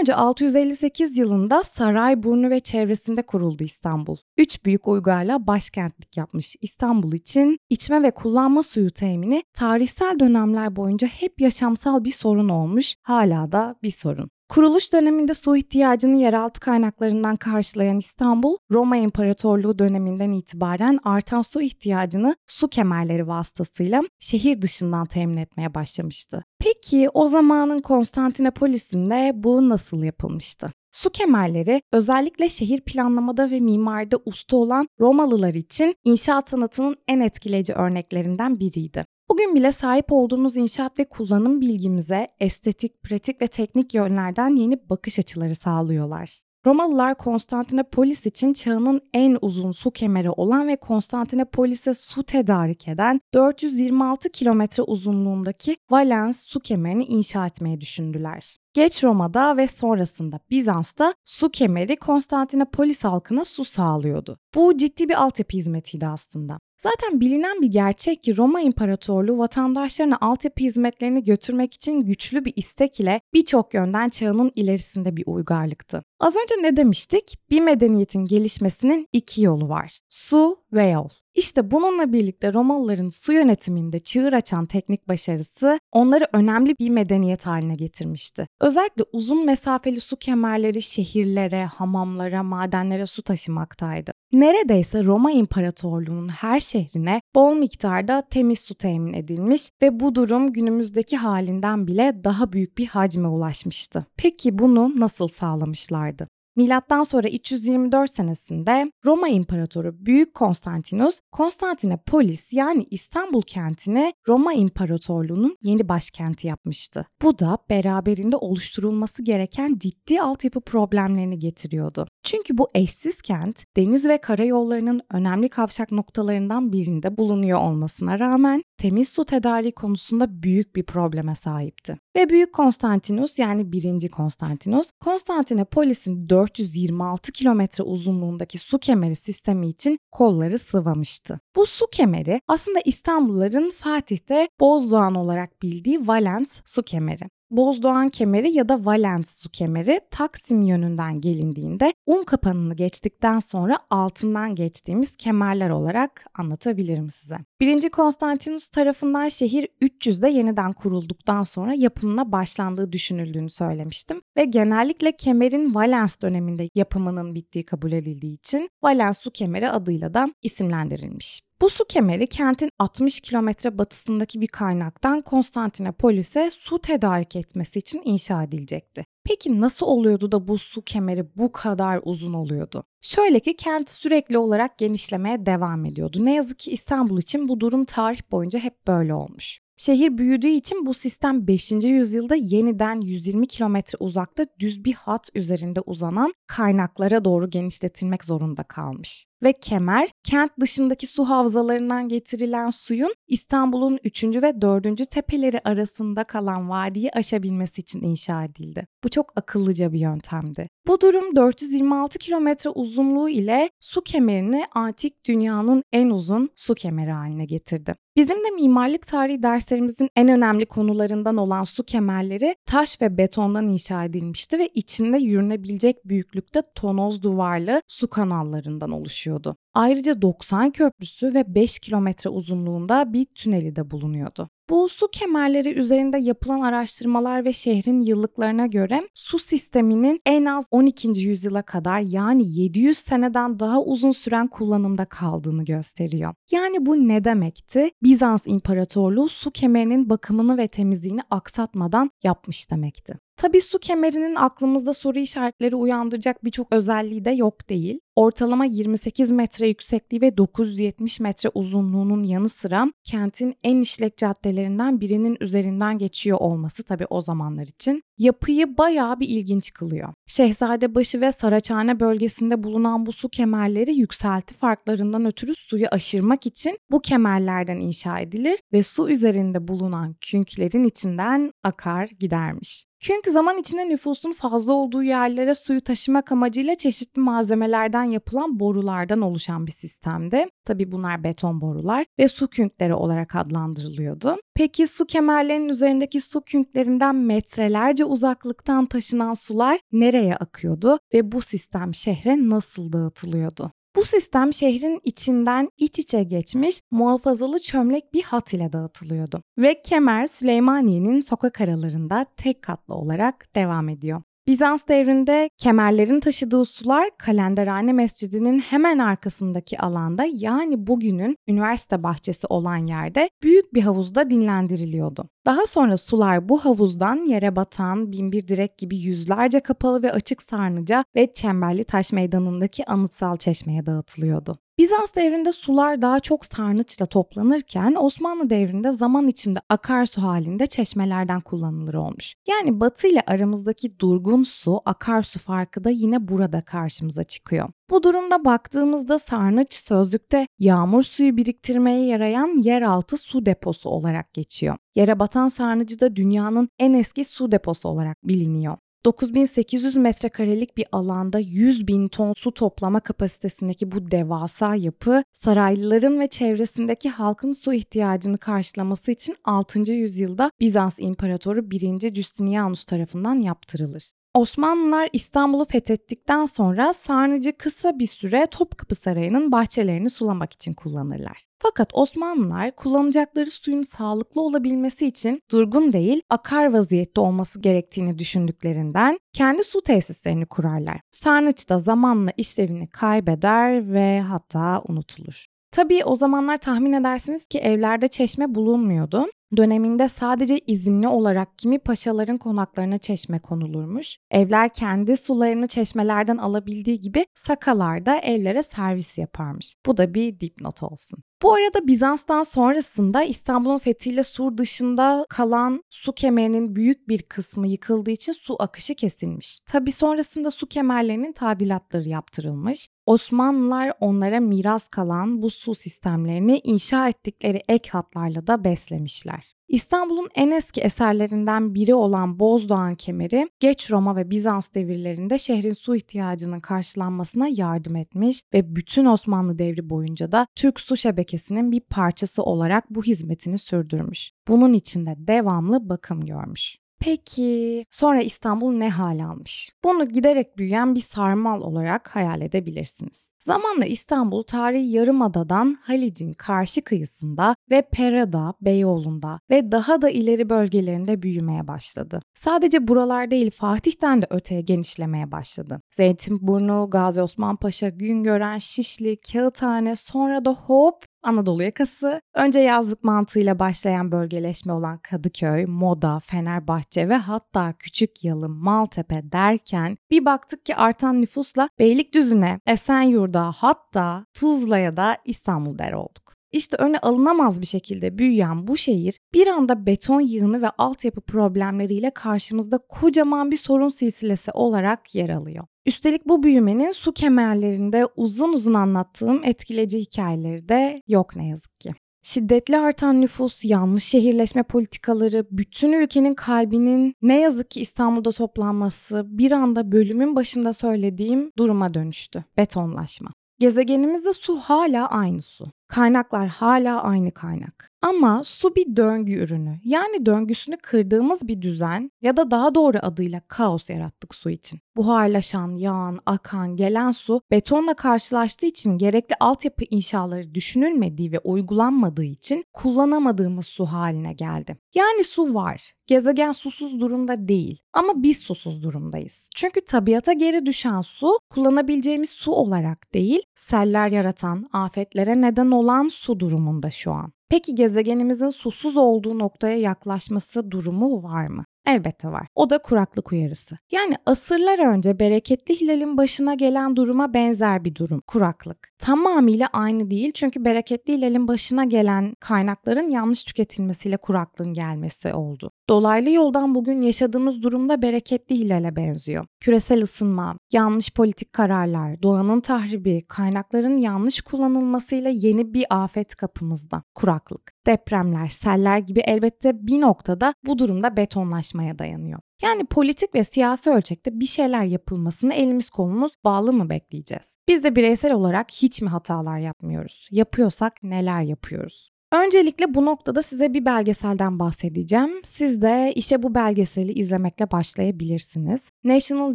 Önce 0.00 0.14
658 0.14 1.18
yılında 1.18 1.62
Sarayburnu 1.62 2.50
ve 2.50 2.60
çevresinde 2.60 3.22
kuruldu 3.22 3.64
İstanbul. 3.64 4.16
Üç 4.36 4.64
büyük 4.64 4.88
uygarla 4.88 5.46
başkentlik 5.46 6.16
yapmış 6.16 6.56
İstanbul 6.60 7.12
için 7.12 7.58
içme 7.70 8.02
ve 8.02 8.10
kullanma 8.10 8.62
suyu 8.62 8.90
temini 8.90 9.42
tarihsel 9.54 10.18
dönemler 10.20 10.76
boyunca 10.76 11.08
hep 11.08 11.40
yaşamsal 11.40 12.04
bir 12.04 12.10
sorun 12.10 12.48
olmuş, 12.48 12.94
hala 13.02 13.52
da 13.52 13.76
bir 13.82 13.90
sorun. 13.90 14.30
Kuruluş 14.48 14.92
döneminde 14.92 15.34
su 15.34 15.56
ihtiyacını 15.56 16.16
yeraltı 16.16 16.60
kaynaklarından 16.60 17.36
karşılayan 17.36 17.98
İstanbul, 17.98 18.56
Roma 18.70 18.96
İmparatorluğu 18.96 19.78
döneminden 19.78 20.32
itibaren 20.32 20.98
artan 21.04 21.42
su 21.42 21.60
ihtiyacını 21.62 22.36
su 22.46 22.68
kemerleri 22.68 23.28
vasıtasıyla 23.28 24.02
şehir 24.18 24.62
dışından 24.62 25.06
temin 25.06 25.36
etmeye 25.36 25.74
başlamıştı. 25.74 26.44
Peki 26.58 26.75
o 27.14 27.26
zamanın 27.26 27.78
Konstantinopolis'inde 27.78 29.32
bu 29.34 29.68
nasıl 29.68 30.02
yapılmıştı? 30.02 30.72
Su 30.92 31.10
kemerleri 31.10 31.82
özellikle 31.92 32.48
şehir 32.48 32.80
planlamada 32.80 33.50
ve 33.50 33.60
mimaride 33.60 34.16
usta 34.24 34.56
olan 34.56 34.88
Romalılar 35.00 35.54
için 35.54 35.94
inşaat 36.04 36.48
sanatının 36.48 36.96
en 37.08 37.20
etkileyici 37.20 37.72
örneklerinden 37.72 38.60
biriydi. 38.60 39.04
Bugün 39.28 39.54
bile 39.54 39.72
sahip 39.72 40.12
olduğumuz 40.12 40.56
inşaat 40.56 40.98
ve 40.98 41.08
kullanım 41.08 41.60
bilgimize 41.60 42.26
estetik, 42.40 43.02
pratik 43.02 43.42
ve 43.42 43.46
teknik 43.46 43.94
yönlerden 43.94 44.56
yeni 44.56 44.90
bakış 44.90 45.18
açıları 45.18 45.54
sağlıyorlar. 45.54 46.45
Romalılar 46.66 47.14
Konstantinopolis 47.14 48.26
için 48.26 48.52
çağının 48.52 49.00
en 49.14 49.38
uzun 49.40 49.72
su 49.72 49.90
kemeri 49.90 50.30
olan 50.30 50.68
ve 50.68 50.76
Konstantinopolis'e 50.76 51.94
su 51.94 52.22
tedarik 52.22 52.88
eden 52.88 53.20
426 53.34 54.28
kilometre 54.28 54.82
uzunluğundaki 54.82 55.76
Valens 55.90 56.44
su 56.44 56.60
kemerini 56.60 57.04
inşa 57.04 57.46
etmeyi 57.46 57.80
düşündüler. 57.80 58.56
Geç 58.76 59.04
Roma'da 59.04 59.56
ve 59.56 59.68
sonrasında 59.68 60.40
Bizans'ta 60.50 61.14
su 61.24 61.50
kemeri 61.50 61.96
Konstantinopolis 61.96 63.04
halkına 63.04 63.44
su 63.44 63.64
sağlıyordu. 63.64 64.38
Bu 64.54 64.76
ciddi 64.76 65.08
bir 65.08 65.22
altyapı 65.22 65.56
hizmetiydi 65.56 66.06
aslında. 66.06 66.58
Zaten 66.82 67.20
bilinen 67.20 67.62
bir 67.62 67.66
gerçek 67.66 68.22
ki 68.22 68.36
Roma 68.36 68.60
İmparatorluğu 68.60 69.38
vatandaşlarına 69.38 70.18
altyapı 70.20 70.62
hizmetlerini 70.62 71.24
götürmek 71.24 71.74
için 71.74 72.00
güçlü 72.00 72.44
bir 72.44 72.52
istek 72.56 73.00
ile 73.00 73.20
birçok 73.34 73.74
yönden 73.74 74.08
çağının 74.08 74.52
ilerisinde 74.54 75.16
bir 75.16 75.24
uygarlıktı. 75.26 76.02
Az 76.20 76.36
önce 76.36 76.54
ne 76.62 76.76
demiştik? 76.76 77.38
Bir 77.50 77.60
medeniyetin 77.60 78.24
gelişmesinin 78.24 79.08
iki 79.12 79.42
yolu 79.42 79.68
var. 79.68 80.00
Su 80.10 80.58
ve. 80.76 80.96
İşte 81.34 81.70
bununla 81.70 82.12
birlikte 82.12 82.52
Romalıların 82.52 83.08
su 83.08 83.32
yönetiminde 83.32 83.98
çığır 83.98 84.32
açan 84.32 84.66
teknik 84.66 85.08
başarısı 85.08 85.78
onları 85.92 86.26
önemli 86.32 86.74
bir 86.80 86.90
medeniyet 86.90 87.46
haline 87.46 87.74
getirmişti. 87.74 88.46
Özellikle 88.60 89.04
uzun 89.12 89.46
mesafeli 89.46 90.00
su 90.00 90.16
kemerleri 90.16 90.82
şehirlere, 90.82 91.64
hamamlara, 91.64 92.42
madenlere 92.42 93.06
su 93.06 93.22
taşımaktaydı. 93.22 94.12
Neredeyse 94.32 95.04
Roma 95.04 95.32
İmparatorluğu'nun 95.32 96.28
her 96.28 96.60
şehrine 96.60 97.20
bol 97.34 97.54
miktarda 97.54 98.22
temiz 98.30 98.58
su 98.58 98.74
temin 98.74 99.12
edilmiş 99.12 99.70
ve 99.82 100.00
bu 100.00 100.14
durum 100.14 100.52
günümüzdeki 100.52 101.16
halinden 101.16 101.86
bile 101.86 102.20
daha 102.24 102.52
büyük 102.52 102.78
bir 102.78 102.86
hacme 102.86 103.28
ulaşmıştı. 103.28 104.06
Peki 104.16 104.58
bunu 104.58 104.92
nasıl 104.96 105.28
sağlamışlardı? 105.28 106.28
Milattan 106.56 107.02
sonra 107.02 107.28
324 107.28 108.10
senesinde 108.10 108.92
Roma 109.04 109.28
İmparatoru 109.28 110.06
Büyük 110.06 110.34
Konstantinus, 110.34 111.20
Konstantinopolis 111.32 112.52
yani 112.52 112.86
İstanbul 112.90 113.42
kentini 113.42 114.12
Roma 114.28 114.52
İmparatorluğu'nun 114.52 115.56
yeni 115.62 115.88
başkenti 115.88 116.46
yapmıştı. 116.46 117.06
Bu 117.22 117.38
da 117.38 117.58
beraberinde 117.70 118.36
oluşturulması 118.36 119.22
gereken 119.22 119.74
ciddi 119.78 120.20
altyapı 120.20 120.60
problemlerini 120.60 121.38
getiriyordu. 121.38 122.06
Çünkü 122.22 122.58
bu 122.58 122.68
eşsiz 122.74 123.22
kent 123.22 123.64
deniz 123.76 124.06
ve 124.06 124.18
karayollarının 124.18 125.00
önemli 125.10 125.48
kavşak 125.48 125.92
noktalarından 125.92 126.72
birinde 126.72 127.16
bulunuyor 127.16 127.60
olmasına 127.60 128.18
rağmen 128.18 128.62
temiz 128.78 129.08
su 129.08 129.24
tedariği 129.24 129.72
konusunda 129.72 130.42
büyük 130.42 130.76
bir 130.76 130.82
probleme 130.82 131.34
sahipti. 131.34 131.98
Ve 132.16 132.28
Büyük 132.28 132.52
Konstantinus 132.52 133.38
yani 133.38 133.72
1. 133.72 134.08
Konstantinus, 134.08 134.90
Konstantinopolis'in 135.00 136.28
426 136.46 137.32
kilometre 137.32 137.84
uzunluğundaki 137.84 138.58
su 138.58 138.78
kemeri 138.78 139.16
sistemi 139.16 139.68
için 139.68 139.98
kolları 140.12 140.58
sıvamıştı. 140.58 141.40
Bu 141.56 141.66
su 141.66 141.86
kemeri 141.92 142.40
aslında 142.48 142.80
İstanbulluların 142.84 143.70
Fatih'te 143.70 144.48
Bozdoğan 144.60 145.14
olarak 145.14 145.62
bildiği 145.62 146.06
Valens 146.08 146.60
su 146.64 146.82
kemeri. 146.82 147.24
Bozdoğan 147.50 148.08
kemeri 148.08 148.52
ya 148.52 148.68
da 148.68 148.84
Valens 148.84 149.42
su 149.42 149.48
kemeri 149.50 150.00
Taksim 150.10 150.62
yönünden 150.62 151.20
gelindiğinde 151.20 151.92
un 152.06 152.22
kapanını 152.22 152.74
geçtikten 152.74 153.38
sonra 153.38 153.78
altından 153.90 154.54
geçtiğimiz 154.54 155.16
kemerler 155.16 155.70
olarak 155.70 156.26
anlatabilirim 156.34 157.10
size. 157.10 157.36
1. 157.60 157.90
Konstantinus 157.90 158.68
tarafından 158.68 159.28
şehir 159.28 159.68
300'de 159.82 160.28
yeniden 160.28 160.72
kurulduktan 160.72 161.42
sonra 161.42 161.74
yapımına 161.74 162.32
başlandığı 162.32 162.92
düşünüldüğünü 162.92 163.50
söylemiştim 163.50 164.22
ve 164.36 164.44
genellikle 164.44 165.16
kemerin 165.16 165.74
Valens 165.74 166.20
döneminde 166.22 166.68
yapımının 166.74 167.34
bittiği 167.34 167.64
kabul 167.64 167.92
edildiği 167.92 168.34
için 168.34 168.68
Valens 168.82 169.18
su 169.18 169.30
kemeri 169.30 169.70
adıyla 169.70 170.14
da 170.14 170.28
isimlendirilmiş. 170.42 171.42
Bu 171.60 171.68
su 171.68 171.84
kemeri 171.84 172.26
kentin 172.26 172.70
60 172.78 173.20
kilometre 173.20 173.78
batısındaki 173.78 174.40
bir 174.40 174.46
kaynaktan 174.46 175.20
Konstantinopolis'e 175.20 176.50
su 176.50 176.78
tedarik 176.78 177.36
etmesi 177.36 177.78
için 177.78 178.02
inşa 178.04 178.42
edilecekti. 178.42 179.04
Peki 179.24 179.60
nasıl 179.60 179.86
oluyordu 179.86 180.32
da 180.32 180.48
bu 180.48 180.58
su 180.58 180.82
kemeri 180.82 181.36
bu 181.36 181.52
kadar 181.52 182.00
uzun 182.04 182.32
oluyordu? 182.32 182.84
Şöyle 183.00 183.40
ki 183.40 183.56
kent 183.56 183.90
sürekli 183.90 184.38
olarak 184.38 184.78
genişlemeye 184.78 185.46
devam 185.46 185.84
ediyordu. 185.84 186.24
Ne 186.24 186.34
yazık 186.34 186.58
ki 186.58 186.70
İstanbul 186.70 187.18
için 187.18 187.48
bu 187.48 187.60
durum 187.60 187.84
tarih 187.84 188.20
boyunca 188.30 188.58
hep 188.58 188.86
böyle 188.86 189.14
olmuş. 189.14 189.60
Şehir 189.78 190.18
büyüdüğü 190.18 190.48
için 190.48 190.86
bu 190.86 190.94
sistem 190.94 191.46
5. 191.46 191.72
yüzyılda 191.72 192.34
yeniden 192.34 193.00
120 193.00 193.46
kilometre 193.46 193.96
uzakta 194.00 194.46
düz 194.58 194.84
bir 194.84 194.92
hat 194.94 195.28
üzerinde 195.34 195.80
uzanan 195.80 196.34
kaynaklara 196.46 197.24
doğru 197.24 197.50
genişletilmek 197.50 198.24
zorunda 198.24 198.62
kalmış. 198.62 199.26
Ve 199.42 199.52
kemer, 199.52 200.08
kent 200.24 200.50
dışındaki 200.60 201.06
su 201.06 201.24
havzalarından 201.24 202.08
getirilen 202.08 202.70
suyun 202.70 203.14
İstanbul'un 203.28 203.98
3. 204.04 204.24
ve 204.24 204.60
4. 204.60 205.10
tepeleri 205.10 205.60
arasında 205.64 206.24
kalan 206.24 206.70
vadiyi 206.70 207.10
aşabilmesi 207.12 207.80
için 207.80 208.02
inşa 208.02 208.44
edildi. 208.44 208.86
Bu 209.04 209.08
çok 209.08 209.32
akıllıca 209.36 209.92
bir 209.92 209.98
yöntemdi. 209.98 210.68
Bu 210.86 211.00
durum 211.00 211.36
426 211.36 212.18
kilometre 212.18 212.70
uzunluğu 212.70 213.28
ile 213.28 213.70
su 213.80 214.02
kemerini 214.02 214.64
antik 214.74 215.26
dünyanın 215.26 215.82
en 215.92 216.10
uzun 216.10 216.50
su 216.56 216.74
kemeri 216.74 217.10
haline 217.10 217.44
getirdi. 217.44 217.94
Bizim 218.16 218.36
de 218.36 218.50
mimarlık 218.50 219.06
tarihi 219.06 219.42
derslerimizin 219.42 220.10
en 220.16 220.28
önemli 220.28 220.66
konularından 220.66 221.36
olan 221.36 221.64
su 221.64 221.84
kemerleri 221.84 222.56
taş 222.66 223.02
ve 223.02 223.18
betondan 223.18 223.68
inşa 223.68 224.04
edilmişti 224.04 224.58
ve 224.58 224.68
içinde 224.74 225.18
yürünebilecek 225.18 226.08
büyüklükte 226.08 226.62
tonoz 226.74 227.22
duvarlı 227.22 227.82
su 227.86 228.08
kanallarından 228.08 228.90
oluşuyordu. 229.26 229.56
Ayrıca 229.74 230.22
90 230.22 230.70
köprüsü 230.70 231.34
ve 231.34 231.54
5 231.54 231.78
kilometre 231.78 232.30
uzunluğunda 232.30 233.12
bir 233.12 233.24
tüneli 233.24 233.76
de 233.76 233.90
bulunuyordu. 233.90 234.48
Bu 234.70 234.88
su 234.88 235.08
kemerleri 235.08 235.74
üzerinde 235.74 236.18
yapılan 236.18 236.60
araştırmalar 236.60 237.44
ve 237.44 237.52
şehrin 237.52 238.00
yıllıklarına 238.00 238.66
göre 238.66 239.08
su 239.14 239.38
sisteminin 239.38 240.20
en 240.26 240.44
az 240.44 240.66
12. 240.70 241.08
yüzyıla 241.08 241.62
kadar 241.62 242.00
yani 242.00 242.42
700 242.46 242.98
seneden 242.98 243.60
daha 243.60 243.82
uzun 243.82 244.12
süren 244.12 244.48
kullanımda 244.48 245.04
kaldığını 245.04 245.64
gösteriyor. 245.64 246.34
Yani 246.50 246.86
bu 246.86 246.96
ne 246.96 247.24
demekti? 247.24 247.90
Bizans 248.02 248.46
İmparatorluğu 248.46 249.28
su 249.28 249.50
kemerinin 249.50 250.10
bakımını 250.10 250.56
ve 250.56 250.68
temizliğini 250.68 251.20
aksatmadan 251.30 252.10
yapmış 252.22 252.70
demekti. 252.70 253.18
Tabii 253.36 253.60
su 253.60 253.78
kemerinin 253.78 254.34
aklımızda 254.34 254.92
soru 254.92 255.18
işaretleri 255.18 255.76
uyandıracak 255.76 256.44
birçok 256.44 256.72
özelliği 256.72 257.24
de 257.24 257.30
yok 257.30 257.68
değil. 257.68 258.00
Ortalama 258.16 258.64
28 258.64 259.30
metre 259.30 259.68
yüksekliği 259.68 260.20
ve 260.20 260.36
970 260.36 261.20
metre 261.20 261.50
uzunluğunun 261.54 262.22
yanı 262.22 262.48
sıra 262.48 262.92
kentin 263.04 263.56
en 263.64 263.80
işlek 263.80 264.16
caddelerinden 264.16 265.00
birinin 265.00 265.36
üzerinden 265.40 265.98
geçiyor 265.98 266.38
olması 266.40 266.82
tabii 266.82 267.06
o 267.10 267.20
zamanlar 267.20 267.66
için 267.66 268.02
yapıyı 268.18 268.78
bayağı 268.78 269.20
bir 269.20 269.28
ilginç 269.28 269.72
kılıyor. 269.72 270.12
Şehzadebaşı 270.26 271.20
ve 271.20 271.32
Saraçhane 271.32 272.00
bölgesinde 272.00 272.62
bulunan 272.62 273.06
bu 273.06 273.12
su 273.12 273.28
kemerleri 273.28 273.94
yükselti 273.94 274.54
farklarından 274.54 275.24
ötürü 275.24 275.54
suyu 275.54 275.86
aşırmak 275.90 276.46
için 276.46 276.78
bu 276.90 277.00
kemerlerden 277.00 277.76
inşa 277.76 278.20
edilir 278.20 278.58
ve 278.72 278.82
su 278.82 279.10
üzerinde 279.10 279.68
bulunan 279.68 280.16
künklerin 280.20 280.84
içinden 280.84 281.52
akar 281.64 282.08
gidermiş. 282.20 282.84
Çünkü 283.06 283.30
zaman 283.30 283.58
içinde 283.58 283.88
nüfusun 283.88 284.32
fazla 284.32 284.72
olduğu 284.72 285.02
yerlere 285.02 285.54
suyu 285.54 285.80
taşımak 285.80 286.32
amacıyla 286.32 286.74
çeşitli 286.74 287.20
malzemelerden 287.20 288.02
yapılan 288.04 288.60
borulardan 288.60 289.20
oluşan 289.20 289.66
bir 289.66 289.72
sistemdi. 289.72 290.44
Tabi 290.64 290.92
bunlar 290.92 291.24
beton 291.24 291.60
borular 291.60 292.06
ve 292.18 292.28
su 292.28 292.48
künkleri 292.48 292.94
olarak 292.94 293.36
adlandırılıyordu. 293.36 294.36
Peki 294.54 294.86
su 294.86 295.06
kemerlerinin 295.06 295.68
üzerindeki 295.68 296.20
su 296.20 296.40
künklerinden 296.40 297.16
metrelerce 297.16 298.04
uzaklıktan 298.04 298.86
taşınan 298.86 299.34
sular 299.34 299.80
nereye 299.92 300.36
akıyordu 300.36 300.98
ve 301.14 301.32
bu 301.32 301.40
sistem 301.40 301.94
şehre 301.94 302.48
nasıl 302.48 302.92
dağıtılıyordu? 302.92 303.72
Bu 303.96 304.04
sistem 304.04 304.52
şehrin 304.52 305.00
içinden 305.04 305.68
iç 305.76 305.98
içe 305.98 306.22
geçmiş 306.22 306.80
muhafazalı 306.90 307.58
çömlek 307.58 308.14
bir 308.14 308.22
hat 308.22 308.52
ile 308.52 308.72
dağıtılıyordu. 308.72 309.42
Ve 309.58 309.82
kemer 309.82 310.26
Süleymaniye'nin 310.26 311.20
sokak 311.20 311.60
aralarında 311.60 312.26
tek 312.36 312.62
katlı 312.62 312.94
olarak 312.94 313.54
devam 313.54 313.88
ediyor. 313.88 314.22
Bizans 314.46 314.88
devrinde 314.88 315.50
kemerlerin 315.58 316.20
taşıdığı 316.20 316.64
sular 316.64 317.10
Kalenderhane 317.18 317.92
Mescidi'nin 317.92 318.58
hemen 318.58 318.98
arkasındaki 318.98 319.78
alanda 319.78 320.24
yani 320.32 320.86
bugünün 320.86 321.36
üniversite 321.48 322.02
bahçesi 322.02 322.46
olan 322.46 322.86
yerde 322.86 323.30
büyük 323.42 323.74
bir 323.74 323.82
havuzda 323.82 324.30
dinlendiriliyordu. 324.30 325.28
Daha 325.46 325.66
sonra 325.66 325.96
sular 325.96 326.48
bu 326.48 326.64
havuzdan 326.64 327.24
yere 327.24 327.56
batan 327.56 328.12
binbir 328.12 328.48
direk 328.48 328.78
gibi 328.78 328.96
yüzlerce 328.96 329.60
kapalı 329.60 330.02
ve 330.02 330.12
açık 330.12 330.42
sarnıca 330.42 331.04
ve 331.16 331.32
Çemberli 331.32 331.84
Taş 331.84 332.12
Meydanı'ndaki 332.12 332.86
anıtsal 332.86 333.36
çeşmeye 333.36 333.86
dağıtılıyordu. 333.86 334.58
Bizans 334.78 335.14
devrinde 335.14 335.52
sular 335.52 336.02
daha 336.02 336.20
çok 336.20 336.44
sarnıçla 336.44 337.06
toplanırken 337.06 337.94
Osmanlı 337.98 338.50
devrinde 338.50 338.92
zaman 338.92 339.28
içinde 339.28 339.60
akarsu 339.68 340.22
halinde 340.22 340.66
çeşmelerden 340.66 341.40
kullanılır 341.40 341.94
olmuş. 341.94 342.34
Yani 342.48 342.80
Batı 342.80 343.08
ile 343.08 343.22
aramızdaki 343.26 343.98
durgun 343.98 344.42
su 344.42 344.80
akarsu 344.84 345.38
farkı 345.38 345.84
da 345.84 345.90
yine 345.90 346.28
burada 346.28 346.62
karşımıza 346.62 347.24
çıkıyor. 347.24 347.68
Bu 347.90 348.02
durumda 348.02 348.44
baktığımızda 348.44 349.18
sarnıç 349.18 349.74
sözlükte 349.74 350.46
yağmur 350.58 351.02
suyu 351.02 351.36
biriktirmeye 351.36 352.06
yarayan 352.06 352.62
yeraltı 352.62 353.16
su 353.16 353.46
deposu 353.46 353.88
olarak 353.90 354.34
geçiyor. 354.34 354.76
Yere 354.94 355.18
batan 355.18 355.48
sarnıcı 355.48 356.00
da 356.00 356.16
dünyanın 356.16 356.68
en 356.78 356.94
eski 356.94 357.24
su 357.24 357.52
deposu 357.52 357.88
olarak 357.88 358.16
biliniyor. 358.24 358.76
9800 359.04 359.96
metrekarelik 359.96 360.76
bir 360.76 360.86
alanda 360.92 361.38
100 361.38 361.88
bin 361.88 362.08
ton 362.08 362.32
su 362.32 362.54
toplama 362.54 363.00
kapasitesindeki 363.00 363.92
bu 363.92 364.10
devasa 364.10 364.74
yapı 364.74 365.22
saraylıların 365.32 366.20
ve 366.20 366.26
çevresindeki 366.26 367.10
halkın 367.10 367.52
su 367.52 367.72
ihtiyacını 367.72 368.38
karşılaması 368.38 369.12
için 369.12 369.36
6. 369.44 369.92
yüzyılda 369.92 370.50
Bizans 370.60 370.98
İmparatoru 370.98 371.70
1. 371.70 372.14
Justinianus 372.14 372.84
tarafından 372.84 373.34
yaptırılır. 373.34 374.12
Osmanlılar 374.36 375.08
İstanbul'u 375.12 375.64
fethettikten 375.64 376.44
sonra 376.44 376.92
sarnıcı 376.92 377.56
kısa 377.56 377.98
bir 377.98 378.06
süre 378.06 378.46
Topkapı 378.50 378.94
Sarayı'nın 378.94 379.52
bahçelerini 379.52 380.10
sulamak 380.10 380.52
için 380.52 380.74
kullanırlar. 380.74 381.44
Fakat 381.58 381.90
Osmanlılar 381.94 382.76
kullanacakları 382.76 383.50
suyun 383.50 383.82
sağlıklı 383.82 384.40
olabilmesi 384.40 385.06
için 385.06 385.42
durgun 385.50 385.92
değil 385.92 386.20
akar 386.30 386.72
vaziyette 386.72 387.20
olması 387.20 387.60
gerektiğini 387.60 388.18
düşündüklerinden 388.18 389.18
kendi 389.32 389.64
su 389.64 389.80
tesislerini 389.80 390.46
kurarlar. 390.46 391.00
Sarnıç 391.12 391.68
da 391.68 391.78
zamanla 391.78 392.30
işlevini 392.36 392.88
kaybeder 392.88 393.92
ve 393.92 394.20
hatta 394.20 394.82
unutulur. 394.88 395.46
Tabii 395.70 396.04
o 396.04 396.14
zamanlar 396.14 396.56
tahmin 396.56 396.92
edersiniz 396.92 397.44
ki 397.44 397.58
evlerde 397.58 398.08
çeşme 398.08 398.54
bulunmuyordu 398.54 399.26
döneminde 399.56 400.08
sadece 400.08 400.58
izinli 400.58 401.08
olarak 401.08 401.58
kimi 401.58 401.78
paşaların 401.78 402.38
konaklarına 402.38 402.98
çeşme 402.98 403.38
konulurmuş. 403.38 404.16
Evler 404.30 404.72
kendi 404.72 405.16
sularını 405.16 405.68
çeşmelerden 405.68 406.36
alabildiği 406.36 407.00
gibi 407.00 407.26
sakalar 407.34 408.06
da 408.06 408.18
evlere 408.18 408.62
servis 408.62 409.18
yaparmış. 409.18 409.74
Bu 409.86 409.96
da 409.96 410.14
bir 410.14 410.40
dipnot 410.40 410.82
olsun. 410.82 411.22
Bu 411.42 411.54
arada 411.54 411.86
Bizans'tan 411.86 412.42
sonrasında 412.42 413.22
İstanbul'un 413.22 413.78
fethiyle 413.78 414.22
Sur 414.22 414.56
dışında 414.58 415.26
kalan 415.28 415.82
su 415.90 416.12
kemerinin 416.12 416.76
büyük 416.76 417.08
bir 417.08 417.22
kısmı 417.22 417.66
yıkıldığı 417.66 418.10
için 418.10 418.32
su 418.32 418.56
akışı 418.58 418.94
kesilmiş. 418.94 419.60
Tabi 419.66 419.92
sonrasında 419.92 420.50
su 420.50 420.66
kemerlerinin 420.66 421.32
tadilatları 421.32 422.08
yaptırılmış. 422.08 422.88
Osmanlılar 423.06 423.92
onlara 424.00 424.40
miras 424.40 424.88
kalan 424.88 425.42
bu 425.42 425.50
su 425.50 425.74
sistemlerini 425.74 426.60
inşa 426.64 427.08
ettikleri 427.08 427.62
ek 427.68 427.90
hatlarla 427.90 428.46
da 428.46 428.64
beslemişler. 428.64 429.55
İstanbul'un 429.68 430.28
en 430.34 430.50
eski 430.50 430.80
eserlerinden 430.80 431.74
biri 431.74 431.94
olan 431.94 432.38
Bozdoğan 432.38 432.94
Kemeri, 432.94 433.48
geç 433.60 433.90
Roma 433.90 434.16
ve 434.16 434.30
Bizans 434.30 434.74
devirlerinde 434.74 435.38
şehrin 435.38 435.72
su 435.72 435.96
ihtiyacının 435.96 436.60
karşılanmasına 436.60 437.48
yardım 437.48 437.96
etmiş 437.96 438.42
ve 438.54 438.76
bütün 438.76 439.06
Osmanlı 439.06 439.58
devri 439.58 439.90
boyunca 439.90 440.32
da 440.32 440.46
Türk 440.56 440.80
su 440.80 440.96
şebekesinin 440.96 441.72
bir 441.72 441.80
parçası 441.80 442.42
olarak 442.42 442.90
bu 442.90 443.02
hizmetini 443.02 443.58
sürdürmüş. 443.58 444.30
Bunun 444.48 444.72
için 444.72 445.06
de 445.06 445.14
devamlı 445.18 445.88
bakım 445.88 446.26
görmüş. 446.26 446.78
Peki 447.00 447.84
sonra 447.90 448.22
İstanbul 448.22 448.72
ne 448.72 448.90
hal 448.90 449.24
almış? 449.24 449.72
Bunu 449.84 450.08
giderek 450.08 450.58
büyüyen 450.58 450.94
bir 450.94 451.00
sarmal 451.00 451.60
olarak 451.60 452.16
hayal 452.16 452.40
edebilirsiniz. 452.40 453.30
Zamanla 453.46 453.84
İstanbul 453.84 454.42
tarihi 454.42 454.90
Yarımada'dan 454.90 455.78
Halic'in 455.82 456.32
karşı 456.32 456.82
kıyısında 456.82 457.54
ve 457.70 457.82
Pera'da, 457.92 458.54
Beyoğlu'nda 458.60 459.40
ve 459.50 459.72
daha 459.72 460.02
da 460.02 460.10
ileri 460.10 460.50
bölgelerinde 460.50 461.22
büyümeye 461.22 461.68
başladı. 461.68 462.22
Sadece 462.34 462.88
buralar 462.88 463.30
değil 463.30 463.50
Fatih'ten 463.50 464.22
de 464.22 464.26
öteye 464.30 464.60
genişlemeye 464.60 465.32
başladı. 465.32 465.80
Zeytinburnu, 465.90 466.90
Gazi 466.90 467.22
Osman 467.22 467.56
Paşa, 467.56 467.88
Güngören, 467.88 468.58
Şişli, 468.58 469.16
Kağıthane 469.16 469.96
sonra 469.96 470.44
da 470.44 470.50
hop 470.50 471.04
Anadolu 471.22 471.62
yakası. 471.62 472.20
Önce 472.34 472.60
yazlık 472.60 473.04
mantığıyla 473.04 473.58
başlayan 473.58 474.12
bölgeleşme 474.12 474.72
olan 474.72 474.98
Kadıköy, 474.98 475.64
Moda, 475.66 476.20
Fenerbahçe 476.20 477.08
ve 477.08 477.16
hatta 477.16 477.72
Küçük 477.78 478.24
Yalım, 478.24 478.52
Maltepe 478.52 479.32
derken 479.32 479.96
bir 480.10 480.24
baktık 480.24 480.66
ki 480.66 480.76
artan 480.76 481.20
nüfusla 481.20 481.68
Beylikdüzü'ne, 481.78 482.60
Esenyurt'a 482.66 483.35
hatta 483.40 484.26
Tuzla'ya 484.34 484.96
da 484.96 485.16
İstanbul 485.24 485.78
der 485.78 485.92
olduk. 485.92 486.36
İşte 486.52 486.76
öne 486.76 486.98
alınamaz 486.98 487.60
bir 487.60 487.66
şekilde 487.66 488.18
büyüyen 488.18 488.66
bu 488.66 488.76
şehir 488.76 489.18
bir 489.34 489.46
anda 489.46 489.86
beton 489.86 490.20
yığını 490.20 490.62
ve 490.62 490.70
altyapı 490.70 491.20
problemleriyle 491.20 492.10
karşımızda 492.10 492.78
kocaman 492.78 493.50
bir 493.50 493.56
sorun 493.56 493.88
silsilesi 493.88 494.50
olarak 494.50 495.14
yer 495.14 495.28
alıyor. 495.28 495.64
Üstelik 495.86 496.26
bu 496.28 496.42
büyümenin 496.42 496.90
su 496.90 497.12
kemerlerinde 497.12 498.06
uzun 498.16 498.52
uzun 498.52 498.74
anlattığım 498.74 499.44
etkileyici 499.44 499.98
hikayeleri 499.98 500.68
de 500.68 501.02
yok 501.08 501.36
ne 501.36 501.48
yazık 501.48 501.80
ki. 501.80 501.94
Şiddetli 502.26 502.78
artan 502.78 503.20
nüfus, 503.20 503.64
yanlış 503.64 504.04
şehirleşme 504.04 504.62
politikaları, 504.62 505.46
bütün 505.50 505.92
ülkenin 505.92 506.34
kalbinin 506.34 507.14
ne 507.22 507.40
yazık 507.40 507.70
ki 507.70 507.80
İstanbul'da 507.80 508.32
toplanması 508.32 509.24
bir 509.26 509.52
anda 509.52 509.92
bölümün 509.92 510.36
başında 510.36 510.72
söylediğim 510.72 511.50
duruma 511.58 511.94
dönüştü. 511.94 512.44
Betonlaşma. 512.56 513.30
Gezegenimizde 513.58 514.32
su 514.32 514.56
hala 514.56 515.08
aynı 515.08 515.40
su. 515.40 515.66
Kaynaklar 515.88 516.48
hala 516.48 517.02
aynı 517.02 517.30
kaynak. 517.30 517.96
Ama 518.02 518.44
su 518.44 518.74
bir 518.74 518.96
döngü 518.96 519.32
ürünü. 519.32 519.80
Yani 519.84 520.26
döngüsünü 520.26 520.76
kırdığımız 520.76 521.48
bir 521.48 521.62
düzen 521.62 522.10
ya 522.22 522.36
da 522.36 522.50
daha 522.50 522.74
doğru 522.74 522.98
adıyla 523.02 523.40
kaos 523.48 523.90
yarattık 523.90 524.34
su 524.34 524.50
için. 524.50 524.80
Buharlaşan, 524.96 525.74
yağan, 525.74 526.18
akan, 526.26 526.76
gelen 526.76 527.10
su 527.10 527.40
betonla 527.50 527.94
karşılaştığı 527.94 528.66
için 528.66 528.98
gerekli 528.98 529.34
altyapı 529.40 529.84
inşaları 529.90 530.54
düşünülmediği 530.54 531.32
ve 531.32 531.38
uygulanmadığı 531.38 532.24
için 532.24 532.64
kullanamadığımız 532.72 533.66
su 533.66 533.86
haline 533.86 534.32
geldi. 534.32 534.76
Yani 534.94 535.24
su 535.24 535.54
var. 535.54 535.92
Gezegen 536.06 536.52
susuz 536.52 537.00
durumda 537.00 537.48
değil 537.48 537.78
ama 537.92 538.22
biz 538.22 538.38
susuz 538.38 538.82
durumdayız. 538.82 539.48
Çünkü 539.56 539.84
tabiata 539.84 540.32
geri 540.32 540.66
düşen 540.66 541.00
su 541.00 541.38
kullanabileceğimiz 541.50 542.30
su 542.30 542.52
olarak 542.52 543.14
değil, 543.14 543.42
seller 543.54 544.08
yaratan, 544.08 544.68
afetlere 544.72 545.40
neden 545.40 545.70
olan 545.76 546.08
su 546.08 546.40
durumunda 546.40 546.90
şu 546.90 547.12
an. 547.12 547.32
Peki 547.48 547.74
gezegenimizin 547.74 548.48
susuz 548.48 548.96
olduğu 548.96 549.38
noktaya 549.38 549.76
yaklaşması 549.76 550.70
durumu 550.70 551.22
var 551.22 551.46
mı? 551.46 551.64
Elbette 551.86 552.28
var. 552.28 552.46
O 552.54 552.70
da 552.70 552.78
kuraklık 552.78 553.32
uyarısı. 553.32 553.76
Yani 553.92 554.14
asırlar 554.26 554.94
önce 554.94 555.18
bereketli 555.18 555.80
hilalin 555.80 556.16
başına 556.16 556.54
gelen 556.54 556.96
duruma 556.96 557.34
benzer 557.34 557.84
bir 557.84 557.94
durum. 557.94 558.22
Kuraklık. 558.26 558.88
Tamamıyla 558.98 559.68
aynı 559.72 560.10
değil 560.10 560.32
çünkü 560.34 560.64
bereketli 560.64 561.12
hilalin 561.12 561.48
başına 561.48 561.84
gelen 561.84 562.34
kaynakların 562.40 563.08
yanlış 563.08 563.44
tüketilmesiyle 563.44 564.16
kuraklığın 564.16 564.74
gelmesi 564.74 565.34
oldu. 565.34 565.70
Dolaylı 565.88 566.30
yoldan 566.30 566.74
bugün 566.74 567.00
yaşadığımız 567.00 567.62
durumda 567.62 568.02
bereketli 568.02 568.58
hilale 568.58 568.96
benziyor. 568.96 569.46
Küresel 569.60 570.02
ısınma, 570.02 570.58
yanlış 570.72 571.12
politik 571.14 571.52
kararlar, 571.52 572.22
doğanın 572.22 572.60
tahribi, 572.60 573.26
kaynakların 573.28 573.96
yanlış 573.96 574.40
kullanılmasıyla 574.40 575.30
yeni 575.30 575.74
bir 575.74 575.86
afet 575.90 576.34
kapımızda. 576.34 577.02
Kuraklık. 577.14 577.72
Depremler, 577.86 578.46
seller 578.46 578.98
gibi 578.98 579.20
elbette 579.20 579.86
bir 579.86 580.00
noktada 580.00 580.54
bu 580.66 580.78
durumda 580.78 581.16
betonlaşmaya 581.16 581.98
dayanıyor. 581.98 582.40
Yani 582.62 582.84
politik 582.84 583.34
ve 583.34 583.44
siyasi 583.44 583.90
ölçekte 583.90 584.40
bir 584.40 584.46
şeyler 584.46 584.82
yapılmasını 584.82 585.54
elimiz 585.54 585.90
kolumuz 585.90 586.32
bağlı 586.44 586.72
mı 586.72 586.90
bekleyeceğiz? 586.90 587.56
Biz 587.68 587.84
de 587.84 587.96
bireysel 587.96 588.32
olarak 588.32 588.70
hiç 588.72 589.02
mi 589.02 589.08
hatalar 589.08 589.58
yapmıyoruz? 589.58 590.28
Yapıyorsak 590.30 590.92
neler 591.02 591.42
yapıyoruz? 591.42 592.15
Öncelikle 592.32 592.94
bu 592.94 593.04
noktada 593.04 593.42
size 593.42 593.74
bir 593.74 593.84
belgeselden 593.84 594.58
bahsedeceğim. 594.58 595.30
Siz 595.44 595.82
de 595.82 596.12
işe 596.14 596.42
bu 596.42 596.54
belgeseli 596.54 597.12
izlemekle 597.12 597.70
başlayabilirsiniz. 597.70 598.88
National 599.04 599.54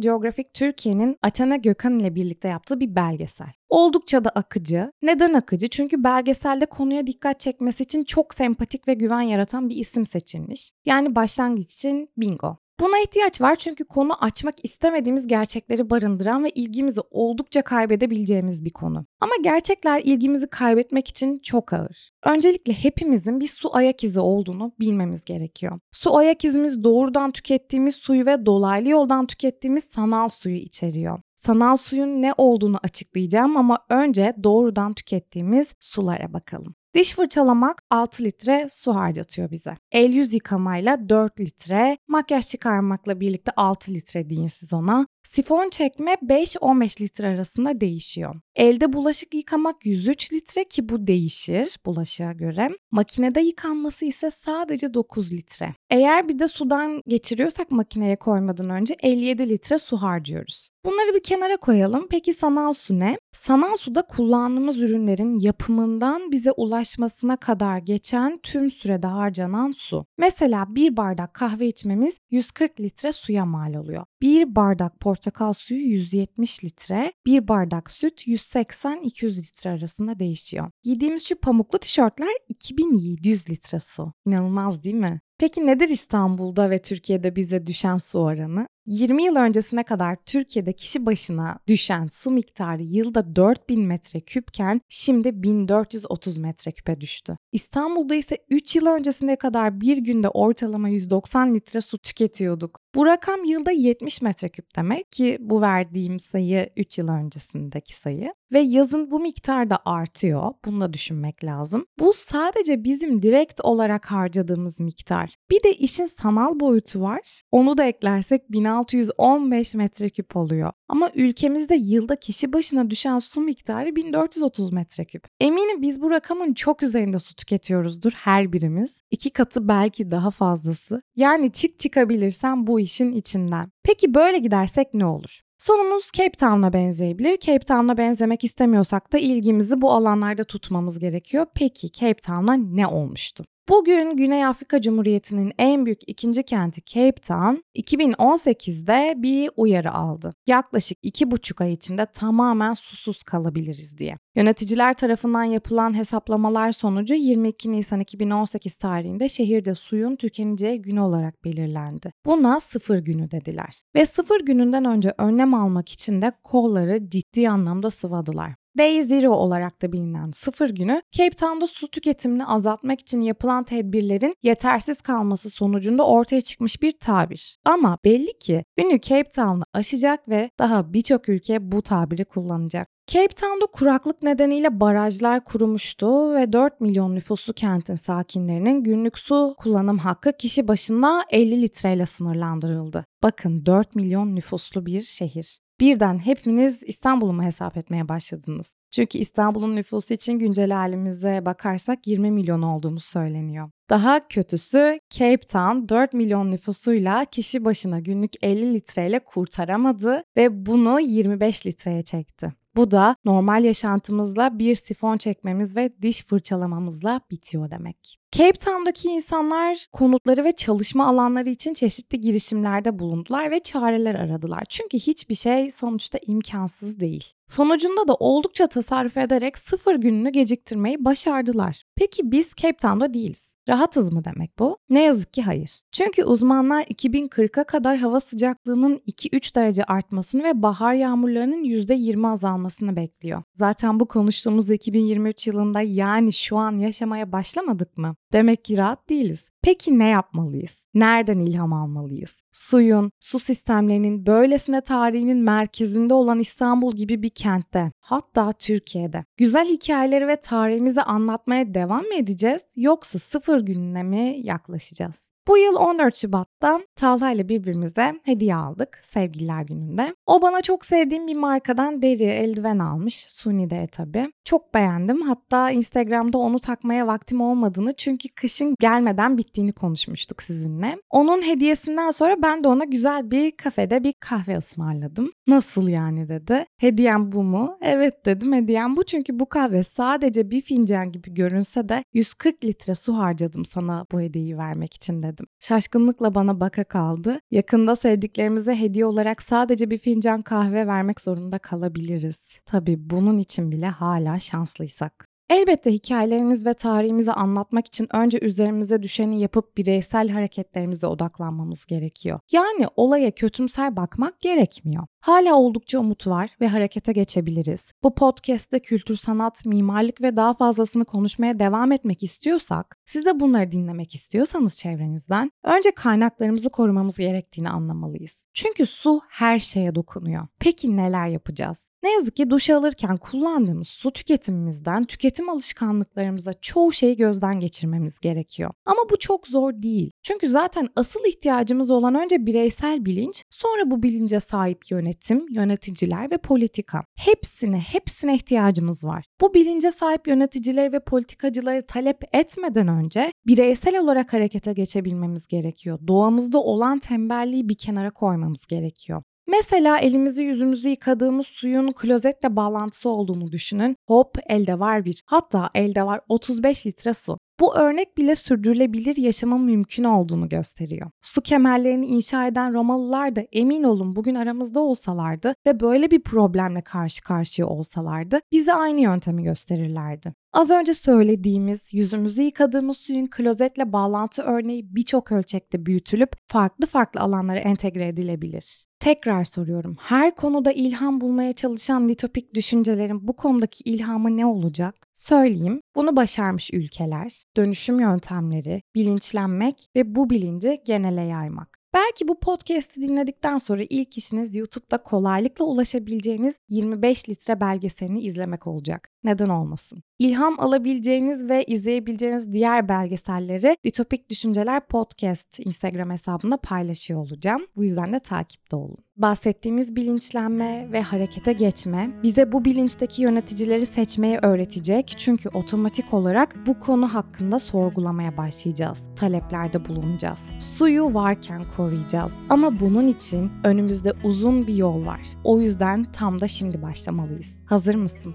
Geographic 0.00 0.48
Türkiye'nin 0.54 1.16
Athena 1.22 1.56
Gökhan 1.56 1.98
ile 1.98 2.14
birlikte 2.14 2.48
yaptığı 2.48 2.80
bir 2.80 2.96
belgesel. 2.96 3.52
Oldukça 3.68 4.24
da 4.24 4.30
akıcı. 4.30 4.92
Neden 5.02 5.34
akıcı? 5.34 5.68
Çünkü 5.68 6.04
belgeselde 6.04 6.66
konuya 6.66 7.06
dikkat 7.06 7.40
çekmesi 7.40 7.82
için 7.82 8.04
çok 8.04 8.34
sempatik 8.34 8.88
ve 8.88 8.94
güven 8.94 9.20
yaratan 9.20 9.68
bir 9.68 9.76
isim 9.76 10.06
seçilmiş. 10.06 10.72
Yani 10.84 11.14
başlangıç 11.14 11.74
için 11.74 12.08
bingo. 12.16 12.61
Buna 12.82 12.98
ihtiyaç 12.98 13.40
var 13.40 13.56
çünkü 13.56 13.84
konu 13.84 14.24
açmak 14.24 14.54
istemediğimiz 14.64 15.26
gerçekleri 15.26 15.90
barındıran 15.90 16.44
ve 16.44 16.50
ilgimizi 16.50 17.00
oldukça 17.10 17.62
kaybedebileceğimiz 17.62 18.64
bir 18.64 18.70
konu. 18.70 19.06
Ama 19.20 19.32
gerçekler 19.42 20.02
ilgimizi 20.04 20.46
kaybetmek 20.46 21.08
için 21.08 21.38
çok 21.38 21.72
ağır. 21.72 22.10
Öncelikle 22.24 22.72
hepimizin 22.72 23.40
bir 23.40 23.46
su 23.46 23.76
ayak 23.76 24.04
izi 24.04 24.20
olduğunu 24.20 24.72
bilmemiz 24.80 25.24
gerekiyor. 25.24 25.80
Su 25.92 26.16
ayak 26.16 26.44
izimiz 26.44 26.84
doğrudan 26.84 27.30
tükettiğimiz 27.30 27.94
suyu 27.94 28.26
ve 28.26 28.46
dolaylı 28.46 28.88
yoldan 28.88 29.26
tükettiğimiz 29.26 29.84
sanal 29.84 30.28
suyu 30.28 30.56
içeriyor. 30.56 31.20
Sanal 31.36 31.76
suyun 31.76 32.22
ne 32.22 32.32
olduğunu 32.36 32.76
açıklayacağım 32.82 33.56
ama 33.56 33.78
önce 33.88 34.34
doğrudan 34.42 34.92
tükettiğimiz 34.92 35.74
sulara 35.80 36.32
bakalım. 36.32 36.74
Diş 36.94 37.14
fırçalamak 37.14 37.82
6 37.90 38.24
litre 38.24 38.66
su 38.70 38.94
harcatıyor 38.94 39.50
bize. 39.50 39.76
El 39.92 40.12
yüz 40.12 40.34
yıkamayla 40.34 41.08
4 41.08 41.40
litre, 41.40 41.98
makyaj 42.08 42.46
çıkarmakla 42.46 43.20
birlikte 43.20 43.52
6 43.56 43.94
litre 43.94 44.30
deyin 44.30 44.48
siz 44.48 44.72
ona. 44.72 45.06
Sifon 45.24 45.68
çekme 45.68 46.14
5-15 46.14 47.00
litre 47.00 47.26
arasında 47.26 47.80
değişiyor. 47.80 48.34
Elde 48.56 48.92
bulaşık 48.92 49.34
yıkamak 49.34 49.86
103 49.86 50.32
litre 50.32 50.64
ki 50.64 50.88
bu 50.88 51.06
değişir 51.06 51.78
bulaşığa 51.86 52.32
göre. 52.32 52.70
Makinede 52.90 53.40
yıkanması 53.40 54.04
ise 54.04 54.30
sadece 54.30 54.94
9 54.94 55.32
litre. 55.32 55.74
Eğer 55.90 56.28
bir 56.28 56.38
de 56.38 56.48
sudan 56.48 57.02
geçiriyorsak 57.06 57.70
makineye 57.70 58.16
koymadan 58.16 58.70
önce 58.70 58.96
57 59.02 59.48
litre 59.48 59.78
su 59.78 59.96
harcıyoruz. 59.96 60.72
Bunları 60.84 61.14
bir 61.14 61.22
kenara 61.22 61.56
koyalım. 61.56 62.06
Peki 62.10 62.34
sanal 62.34 62.72
su 62.72 62.98
ne? 62.98 63.18
Sanal 63.32 63.76
suda 63.76 64.02
kullandığımız 64.02 64.80
ürünlerin 64.80 65.40
yapımından 65.40 66.32
bize 66.32 66.52
ulaşmasına 66.52 67.36
kadar 67.36 67.78
geçen 67.78 68.38
tüm 68.42 68.70
sürede 68.70 69.06
harcanan 69.06 69.70
su. 69.70 70.06
Mesela 70.18 70.74
bir 70.74 70.96
bardak 70.96 71.34
kahve 71.34 71.66
içmemiz 71.66 72.18
140 72.30 72.80
litre 72.80 73.12
suya 73.12 73.46
mal 73.46 73.74
oluyor. 73.74 74.04
Bir 74.22 74.56
bardak 74.56 75.00
portakal 75.00 75.11
suyu 75.54 75.80
170 75.80 76.64
litre, 76.64 77.12
bir 77.26 77.48
bardak 77.48 77.90
süt 77.90 78.26
180-200 78.26 79.38
litre 79.38 79.70
arasında 79.70 80.18
değişiyor. 80.18 80.70
Giydiğimiz 80.82 81.26
şu 81.26 81.36
pamuklu 81.36 81.78
tişörtler 81.78 82.32
2700 82.48 83.50
litre 83.50 83.80
su. 83.80 84.12
İnanılmaz 84.26 84.84
değil 84.84 84.94
mi? 84.94 85.20
Peki 85.38 85.66
nedir 85.66 85.88
İstanbul'da 85.88 86.70
ve 86.70 86.82
Türkiye'de 86.82 87.36
bize 87.36 87.66
düşen 87.66 87.96
su 87.96 88.18
oranı? 88.18 88.66
20 88.86 89.24
yıl 89.24 89.36
öncesine 89.36 89.82
kadar 89.82 90.16
Türkiye'de 90.26 90.72
kişi 90.72 91.06
başına 91.06 91.58
düşen 91.68 92.06
su 92.06 92.30
miktarı 92.30 92.82
yılda 92.82 93.36
4000 93.36 93.86
metreküpken 93.86 94.80
şimdi 94.88 95.42
1430 95.42 96.36
metreküpe 96.36 97.00
düştü. 97.00 97.36
İstanbul'da 97.52 98.14
ise 98.14 98.38
3 98.50 98.76
yıl 98.76 98.86
öncesine 98.86 99.36
kadar 99.36 99.80
bir 99.80 99.96
günde 99.96 100.28
ortalama 100.28 100.88
190 100.88 101.54
litre 101.54 101.80
su 101.80 101.98
tüketiyorduk. 101.98 102.80
Bu 102.94 103.06
rakam 103.06 103.44
yılda 103.44 103.70
70 103.70 104.22
metreküp 104.22 104.76
demek 104.76 105.12
ki 105.12 105.36
bu 105.40 105.60
verdiğim 105.60 106.18
sayı 106.18 106.70
3 106.76 106.98
yıl 106.98 107.08
öncesindeki 107.08 107.96
sayı 107.96 108.32
ve 108.52 108.60
yazın 108.60 109.10
bu 109.10 109.20
miktar 109.20 109.70
da 109.70 109.78
artıyor. 109.84 110.52
Bunu 110.64 110.80
da 110.80 110.92
düşünmek 110.92 111.44
lazım. 111.44 111.86
Bu 111.98 112.12
sadece 112.12 112.84
bizim 112.84 113.22
direkt 113.22 113.60
olarak 113.60 114.06
harcadığımız 114.06 114.80
miktar. 114.80 115.34
Bir 115.50 115.62
de 115.62 115.74
işin 115.74 116.06
sanal 116.06 116.60
boyutu 116.60 117.00
var. 117.00 117.42
Onu 117.52 117.78
da 117.78 117.84
eklersek 117.84 118.52
1615 118.72 119.74
metreküp 119.74 120.36
oluyor. 120.36 120.72
Ama 120.88 121.10
ülkemizde 121.14 121.74
yılda 121.74 122.16
kişi 122.16 122.52
başına 122.52 122.90
düşen 122.90 123.18
su 123.18 123.40
miktarı 123.40 123.96
1430 123.96 124.72
metreküp. 124.72 125.28
Eminim 125.40 125.82
biz 125.82 126.02
bu 126.02 126.10
rakamın 126.10 126.54
çok 126.54 126.82
üzerinde 126.82 127.18
su 127.18 127.34
tüketiyoruzdur 127.34 128.12
her 128.12 128.52
birimiz. 128.52 129.02
İki 129.10 129.30
katı 129.30 129.68
belki 129.68 130.10
daha 130.10 130.30
fazlası. 130.30 131.02
Yani 131.16 131.52
çık 131.52 131.78
çıkabilirsem 131.78 132.66
bu 132.66 132.80
işin 132.80 133.12
içinden. 133.12 133.70
Peki 133.82 134.14
böyle 134.14 134.38
gidersek 134.38 134.94
ne 134.94 135.06
olur? 135.06 135.40
Sonumuz 135.58 136.10
Cape 136.12 136.30
Town'a 136.30 136.72
benzeyebilir. 136.72 137.40
Cape 137.40 137.64
Town'a 137.64 137.96
benzemek 137.98 138.44
istemiyorsak 138.44 139.12
da 139.12 139.18
ilgimizi 139.18 139.80
bu 139.80 139.92
alanlarda 139.92 140.44
tutmamız 140.44 140.98
gerekiyor. 140.98 141.46
Peki 141.54 141.92
Cape 141.92 142.20
Town'a 142.20 142.54
ne 142.54 142.86
olmuştu? 142.86 143.44
Bugün 143.68 144.16
Güney 144.16 144.46
Afrika 144.46 144.80
Cumhuriyeti'nin 144.80 145.52
en 145.58 145.86
büyük 145.86 146.00
ikinci 146.06 146.42
kenti 146.42 146.84
Cape 146.84 147.20
Town 147.20 147.54
2018'de 147.76 149.14
bir 149.16 149.50
uyarı 149.56 149.92
aldı. 149.92 150.32
Yaklaşık 150.46 150.98
iki 151.02 151.30
buçuk 151.30 151.60
ay 151.60 151.72
içinde 151.72 152.06
tamamen 152.06 152.74
susuz 152.74 153.22
kalabiliriz 153.22 153.98
diye. 153.98 154.18
Yöneticiler 154.36 154.94
tarafından 154.94 155.44
yapılan 155.44 155.96
hesaplamalar 155.96 156.72
sonucu 156.72 157.14
22 157.14 157.72
Nisan 157.72 158.00
2018 158.00 158.76
tarihinde 158.76 159.28
şehirde 159.28 159.74
suyun 159.74 160.16
tükeneceği 160.16 160.82
gün 160.82 160.96
olarak 160.96 161.44
belirlendi. 161.44 162.12
Buna 162.26 162.60
sıfır 162.60 162.98
günü 162.98 163.30
dediler. 163.30 163.82
Ve 163.94 164.06
sıfır 164.06 164.40
gününden 164.40 164.84
önce 164.84 165.14
önlem 165.18 165.54
almak 165.54 165.88
için 165.88 166.22
de 166.22 166.32
kolları 166.44 167.10
ciddi 167.10 167.48
anlamda 167.48 167.90
sıvadılar. 167.90 168.61
Day 168.78 169.02
Zero 169.02 169.30
olarak 169.30 169.82
da 169.82 169.92
bilinen 169.92 170.30
sıfır 170.30 170.70
günü 170.70 171.02
Cape 171.10 171.36
Town'da 171.36 171.66
su 171.66 171.88
tüketimini 171.88 172.46
azaltmak 172.46 173.00
için 173.00 173.20
yapılan 173.20 173.64
tedbirlerin 173.64 174.36
yetersiz 174.42 175.00
kalması 175.00 175.50
sonucunda 175.50 176.06
ortaya 176.06 176.40
çıkmış 176.40 176.82
bir 176.82 176.92
tabir. 177.00 177.58
Ama 177.64 177.98
belli 178.04 178.38
ki 178.38 178.64
ünlü 178.78 179.00
Cape 179.00 179.28
Town'u 179.28 179.64
aşacak 179.72 180.28
ve 180.28 180.50
daha 180.58 180.92
birçok 180.92 181.28
ülke 181.28 181.72
bu 181.72 181.82
tabiri 181.82 182.24
kullanacak. 182.24 182.88
Cape 183.06 183.34
Town'da 183.34 183.66
kuraklık 183.66 184.22
nedeniyle 184.22 184.80
barajlar 184.80 185.44
kurumuştu 185.44 186.34
ve 186.34 186.52
4 186.52 186.80
milyon 186.80 187.14
nüfuslu 187.14 187.52
kentin 187.52 187.96
sakinlerinin 187.96 188.82
günlük 188.82 189.18
su 189.18 189.54
kullanım 189.58 189.98
hakkı 189.98 190.32
kişi 190.32 190.68
başına 190.68 191.24
50 191.30 191.62
litreyle 191.62 192.06
sınırlandırıldı. 192.06 193.04
Bakın 193.22 193.66
4 193.66 193.94
milyon 193.94 194.36
nüfuslu 194.36 194.86
bir 194.86 195.02
şehir 195.02 195.61
birden 195.82 196.18
hepiniz 196.18 196.82
İstanbul'u 196.82 197.32
mu 197.32 197.42
hesap 197.42 197.76
etmeye 197.76 198.08
başladınız? 198.08 198.74
Çünkü 198.90 199.18
İstanbul'un 199.18 199.76
nüfusu 199.76 200.14
için 200.14 200.38
güncel 200.38 200.70
halimize 200.70 201.44
bakarsak 201.44 202.06
20 202.06 202.30
milyon 202.30 202.62
olduğunu 202.62 203.00
söyleniyor. 203.00 203.70
Daha 203.90 204.28
kötüsü 204.28 204.98
Cape 205.10 205.46
Town 205.46 205.88
4 205.88 206.12
milyon 206.12 206.50
nüfusuyla 206.50 207.24
kişi 207.24 207.64
başına 207.64 208.00
günlük 208.00 208.32
50 208.42 208.74
litreyle 208.74 209.18
kurtaramadı 209.18 210.22
ve 210.36 210.66
bunu 210.66 211.00
25 211.00 211.66
litreye 211.66 212.02
çekti. 212.02 212.52
Bu 212.76 212.90
da 212.90 213.16
normal 213.24 213.64
yaşantımızla 213.64 214.58
bir 214.58 214.74
sifon 214.74 215.16
çekmemiz 215.16 215.76
ve 215.76 216.02
diş 216.02 216.24
fırçalamamızla 216.24 217.20
bitiyor 217.30 217.70
demek. 217.70 218.21
Cape 218.32 218.58
Town'daki 218.58 219.08
insanlar 219.08 219.86
konutları 219.92 220.44
ve 220.44 220.52
çalışma 220.52 221.06
alanları 221.06 221.50
için 221.50 221.74
çeşitli 221.74 222.20
girişimlerde 222.20 222.98
bulundular 222.98 223.50
ve 223.50 223.60
çareler 223.60 224.14
aradılar. 224.14 224.64
Çünkü 224.68 224.98
hiçbir 224.98 225.34
şey 225.34 225.70
sonuçta 225.70 226.18
imkansız 226.26 227.00
değil. 227.00 227.24
Sonucunda 227.48 228.08
da 228.08 228.14
oldukça 228.14 228.66
tasarruf 228.66 229.16
ederek 229.16 229.58
sıfır 229.58 229.94
gününü 229.94 230.30
geciktirmeyi 230.30 231.04
başardılar. 231.04 231.82
Peki 231.96 232.30
biz 232.30 232.52
Cape 232.56 232.76
Town'da 232.76 233.14
değiliz. 233.14 233.54
Rahatız 233.68 234.12
mı 234.12 234.24
demek 234.24 234.58
bu? 234.58 234.76
Ne 234.90 235.02
yazık 235.02 235.32
ki 235.32 235.42
hayır. 235.42 235.80
Çünkü 235.92 236.24
uzmanlar 236.24 236.84
2040'a 236.84 237.64
kadar 237.64 237.96
hava 237.98 238.20
sıcaklığının 238.20 238.96
2-3 238.96 239.54
derece 239.54 239.84
artmasını 239.84 240.44
ve 240.44 240.62
bahar 240.62 240.94
yağmurlarının 240.94 241.64
%20 241.64 242.28
azalmasını 242.28 242.96
bekliyor. 242.96 243.42
Zaten 243.54 244.00
bu 244.00 244.08
konuştuğumuz 244.08 244.70
2023 244.70 245.46
yılında 245.46 245.80
yani 245.80 246.32
şu 246.32 246.56
an 246.56 246.78
yaşamaya 246.78 247.32
başlamadık 247.32 247.98
mı? 247.98 248.16
Demek 248.32 248.64
ki 248.64 248.78
rahat 248.78 249.08
değiliz. 249.08 249.50
Peki 249.62 249.98
ne 249.98 250.08
yapmalıyız? 250.08 250.86
Nereden 250.94 251.38
ilham 251.38 251.72
almalıyız? 251.72 252.42
Suyun, 252.52 253.12
su 253.20 253.38
sistemlerinin 253.38 254.26
böylesine 254.26 254.80
tarihinin 254.80 255.38
merkezinde 255.38 256.14
olan 256.14 256.38
İstanbul 256.38 256.96
gibi 256.96 257.22
bir 257.22 257.28
kentte, 257.28 257.92
hatta 258.00 258.52
Türkiye'de. 258.52 259.24
Güzel 259.36 259.68
hikayeleri 259.68 260.28
ve 260.28 260.36
tarihimizi 260.36 261.02
anlatmaya 261.02 261.74
devam 261.74 262.02
mı 262.02 262.14
edeceğiz 262.14 262.62
yoksa 262.76 263.18
sıfır 263.18 263.60
gününe 263.60 264.02
mi 264.02 264.36
yaklaşacağız? 264.42 265.32
Bu 265.48 265.58
yıl 265.58 265.76
14 265.76 266.16
Şubat'ta 266.16 266.80
Talha 266.96 267.30
ile 267.32 267.48
birbirimize 267.48 268.20
hediye 268.24 268.54
aldık 268.54 269.00
sevgililer 269.02 269.62
gününde. 269.62 270.14
O 270.26 270.42
bana 270.42 270.62
çok 270.62 270.84
sevdiğim 270.84 271.26
bir 271.26 271.34
markadan 271.34 272.02
deri 272.02 272.22
eldiven 272.22 272.78
almış. 272.78 273.26
Suni 273.28 273.70
deri 273.70 273.88
tabii. 273.88 274.32
Çok 274.44 274.74
beğendim. 274.74 275.22
Hatta 275.22 275.70
Instagram'da 275.70 276.38
onu 276.38 276.58
takmaya 276.58 277.06
vaktim 277.06 277.40
olmadığını 277.40 277.94
çünkü 277.96 278.28
kışın 278.28 278.76
gelmeden 278.80 279.38
bittiğini 279.38 279.72
konuşmuştuk 279.72 280.42
sizinle. 280.42 280.96
Onun 281.10 281.42
hediyesinden 281.42 282.10
sonra 282.10 282.42
ben 282.42 282.64
de 282.64 282.68
ona 282.68 282.84
güzel 282.84 283.30
bir 283.30 283.50
kafede 283.50 284.04
bir 284.04 284.12
kahve 284.20 284.56
ısmarladım. 284.56 285.32
Nasıl 285.46 285.88
yani 285.88 286.28
dedi. 286.28 286.66
Hediyem 286.78 287.32
bu 287.32 287.42
mu? 287.42 287.78
Evet 287.80 288.26
dedim 288.26 288.52
hediyem 288.52 288.96
bu 288.96 289.04
çünkü 289.04 289.40
bu 289.40 289.48
kahve 289.48 289.82
sadece 289.82 290.50
bir 290.50 290.60
fincan 290.60 291.12
gibi 291.12 291.34
görünse 291.34 291.88
de 291.88 292.04
140 292.14 292.64
litre 292.64 292.94
su 292.94 293.18
harcadım 293.18 293.64
sana 293.64 294.06
bu 294.12 294.20
hediyeyi 294.20 294.58
vermek 294.58 294.94
için 294.94 295.22
dedim. 295.32 295.46
Şaşkınlıkla 295.60 296.34
bana 296.34 296.60
baka 296.60 296.84
kaldı. 296.84 297.40
Yakında 297.50 297.96
sevdiklerimize 297.96 298.74
hediye 298.74 299.06
olarak 299.06 299.42
sadece 299.42 299.90
bir 299.90 299.98
fincan 299.98 300.42
kahve 300.42 300.86
vermek 300.86 301.20
zorunda 301.20 301.58
kalabiliriz. 301.58 302.48
Tabii 302.66 303.10
bunun 303.10 303.38
için 303.38 303.70
bile 303.70 303.88
hala 303.88 304.38
şanslıysak. 304.38 305.31
Elbette 305.52 305.92
hikayelerimiz 305.92 306.66
ve 306.66 306.74
tarihimizi 306.74 307.32
anlatmak 307.32 307.86
için 307.86 308.16
önce 308.16 308.38
üzerimize 308.42 309.02
düşeni 309.02 309.40
yapıp 309.40 309.76
bireysel 309.76 310.28
hareketlerimize 310.28 311.06
odaklanmamız 311.06 311.86
gerekiyor. 311.86 312.40
Yani 312.52 312.86
olaya 312.96 313.30
kötümser 313.30 313.96
bakmak 313.96 314.40
gerekmiyor. 314.40 315.06
Hala 315.20 315.54
oldukça 315.54 315.98
umut 315.98 316.26
var 316.26 316.50
ve 316.60 316.68
harekete 316.68 317.12
geçebiliriz. 317.12 317.92
Bu 318.02 318.14
podcast'te 318.14 318.80
kültür, 318.80 319.16
sanat, 319.16 319.66
mimarlık 319.66 320.22
ve 320.22 320.36
daha 320.36 320.54
fazlasını 320.54 321.04
konuşmaya 321.04 321.58
devam 321.58 321.92
etmek 321.92 322.22
istiyorsak, 322.22 322.96
siz 323.06 323.26
de 323.26 323.40
bunları 323.40 323.72
dinlemek 323.72 324.14
istiyorsanız 324.14 324.76
çevrenizden, 324.76 325.50
önce 325.64 325.90
kaynaklarımızı 325.90 326.70
korumamız 326.70 327.16
gerektiğini 327.16 327.70
anlamalıyız. 327.70 328.44
Çünkü 328.54 328.86
su 328.86 329.20
her 329.28 329.58
şeye 329.58 329.94
dokunuyor. 329.94 330.46
Peki 330.58 330.96
neler 330.96 331.26
yapacağız? 331.26 331.91
Ne 332.02 332.12
yazık 332.12 332.36
ki 332.36 332.50
duş 332.50 332.70
alırken 332.70 333.16
kullandığımız 333.16 333.88
su 333.88 334.10
tüketimimizden 334.10 335.04
tüketim 335.04 335.48
alışkanlıklarımıza 335.48 336.52
çoğu 336.52 336.92
şeyi 336.92 337.16
gözden 337.16 337.60
geçirmemiz 337.60 338.20
gerekiyor. 338.20 338.70
Ama 338.86 339.00
bu 339.10 339.18
çok 339.18 339.48
zor 339.48 339.72
değil. 339.72 340.10
Çünkü 340.22 340.48
zaten 340.48 340.88
asıl 340.96 341.20
ihtiyacımız 341.24 341.90
olan 341.90 342.14
önce 342.14 342.46
bireysel 342.46 343.04
bilinç, 343.04 343.44
sonra 343.50 343.90
bu 343.90 344.02
bilince 344.02 344.40
sahip 344.40 344.90
yönetim, 344.90 345.46
yöneticiler 345.48 346.30
ve 346.30 346.38
politika. 346.38 347.04
Hepsine, 347.16 347.78
hepsine 347.78 348.34
ihtiyacımız 348.34 349.04
var. 349.04 349.24
Bu 349.40 349.54
bilince 349.54 349.90
sahip 349.90 350.28
yöneticileri 350.28 350.92
ve 350.92 351.00
politikacıları 351.00 351.86
talep 351.86 352.18
etmeden 352.32 352.88
önce 352.88 353.32
bireysel 353.46 354.00
olarak 354.00 354.32
harekete 354.32 354.72
geçebilmemiz 354.72 355.46
gerekiyor. 355.46 355.98
Doğamızda 356.06 356.58
olan 356.58 356.98
tembelliği 356.98 357.68
bir 357.68 357.78
kenara 357.78 358.10
koymamız 358.10 358.66
gerekiyor. 358.66 359.22
Mesela 359.52 359.98
elimizi 359.98 360.42
yüzümüzü 360.42 360.88
yıkadığımız 360.88 361.46
suyun 361.46 361.92
klozetle 361.92 362.56
bağlantısı 362.56 363.08
olduğunu 363.08 363.52
düşünün. 363.52 363.96
Hop 364.08 364.38
elde 364.48 364.78
var 364.78 365.04
bir. 365.04 365.22
Hatta 365.26 365.70
elde 365.74 366.06
var 366.06 366.20
35 366.28 366.86
litre 366.86 367.14
su. 367.14 367.38
Bu 367.60 367.76
örnek 367.76 368.18
bile 368.18 368.34
sürdürülebilir 368.34 369.16
yaşamın 369.16 369.64
mümkün 369.64 370.04
olduğunu 370.04 370.48
gösteriyor. 370.48 371.10
Su 371.22 371.40
kemerlerini 371.40 372.06
inşa 372.06 372.46
eden 372.46 372.74
Romalılar 372.74 373.36
da 373.36 373.40
emin 373.52 373.82
olun 373.82 374.16
bugün 374.16 374.34
aramızda 374.34 374.80
olsalardı 374.80 375.54
ve 375.66 375.80
böyle 375.80 376.10
bir 376.10 376.22
problemle 376.22 376.80
karşı 376.80 377.22
karşıya 377.22 377.68
olsalardı 377.68 378.40
bize 378.52 378.74
aynı 378.74 379.00
yöntemi 379.00 379.42
gösterirlerdi. 379.42 380.32
Az 380.52 380.70
önce 380.70 380.94
söylediğimiz 380.94 381.94
yüzümüzü 381.94 382.42
yıkadığımız 382.42 382.96
suyun 382.96 383.26
klozetle 383.26 383.92
bağlantı 383.92 384.42
örneği 384.42 384.94
birçok 384.94 385.32
ölçekte 385.32 385.86
büyütülüp 385.86 386.32
farklı 386.48 386.86
farklı 386.86 387.20
alanlara 387.20 387.58
entegre 387.58 388.08
edilebilir. 388.08 388.86
Tekrar 389.02 389.44
soruyorum. 389.44 389.96
Her 390.00 390.34
konuda 390.34 390.72
ilham 390.72 391.20
bulmaya 391.20 391.52
çalışan 391.52 392.08
litopik 392.08 392.54
düşüncelerin 392.54 393.28
bu 393.28 393.36
konudaki 393.36 393.84
ilhamı 393.84 394.36
ne 394.36 394.46
olacak? 394.46 394.94
Söyleyeyim. 395.12 395.80
Bunu 395.94 396.16
başarmış 396.16 396.70
ülkeler, 396.72 397.44
dönüşüm 397.56 398.00
yöntemleri, 398.00 398.82
bilinçlenmek 398.94 399.86
ve 399.96 400.14
bu 400.14 400.30
bilinci 400.30 400.82
genele 400.86 401.20
yaymak. 401.20 401.81
Belki 401.94 402.28
bu 402.28 402.40
podcast'i 402.40 403.02
dinledikten 403.02 403.58
sonra 403.58 403.82
ilk 403.90 404.18
işiniz 404.18 404.54
YouTube'da 404.54 404.98
kolaylıkla 404.98 405.64
ulaşabileceğiniz 405.64 406.58
25 406.68 407.28
litre 407.28 407.60
belgeselini 407.60 408.20
izlemek 408.20 408.66
olacak. 408.66 409.08
Neden 409.24 409.48
olmasın? 409.48 410.02
İlham 410.18 410.60
alabileceğiniz 410.60 411.48
ve 411.48 411.64
izleyebileceğiniz 411.64 412.52
diğer 412.52 412.88
belgeselleri 412.88 413.76
Ditopik 413.84 414.30
Düşünceler 414.30 414.86
Podcast 414.86 415.60
Instagram 415.60 416.10
hesabında 416.10 416.56
paylaşıyor 416.56 417.20
olacağım. 417.20 417.66
Bu 417.76 417.84
yüzden 417.84 418.12
de 418.12 418.20
takipte 418.20 418.76
olun. 418.76 419.04
Bahsettiğimiz 419.16 419.96
bilinçlenme 419.96 420.88
ve 420.92 421.02
harekete 421.02 421.52
geçme 421.52 422.10
bize 422.22 422.52
bu 422.52 422.64
bilinçteki 422.64 423.22
yöneticileri 423.22 423.86
seçmeyi 423.86 424.38
öğretecek. 424.42 425.14
Çünkü 425.18 425.48
otomatik 425.48 426.14
olarak 426.14 426.56
bu 426.66 426.78
konu 426.78 427.14
hakkında 427.14 427.58
sorgulamaya 427.58 428.36
başlayacağız. 428.36 429.02
Taleplerde 429.16 429.88
bulunacağız. 429.88 430.48
Suyu 430.60 431.14
varken 431.14 431.64
koruyacağız. 431.76 432.32
Ama 432.48 432.80
bunun 432.80 433.06
için 433.06 433.52
önümüzde 433.64 434.12
uzun 434.24 434.66
bir 434.66 434.74
yol 434.74 435.06
var. 435.06 435.20
O 435.44 435.60
yüzden 435.60 436.12
tam 436.12 436.40
da 436.40 436.48
şimdi 436.48 436.82
başlamalıyız. 436.82 437.56
Hazır 437.66 437.94
mısın? 437.94 438.34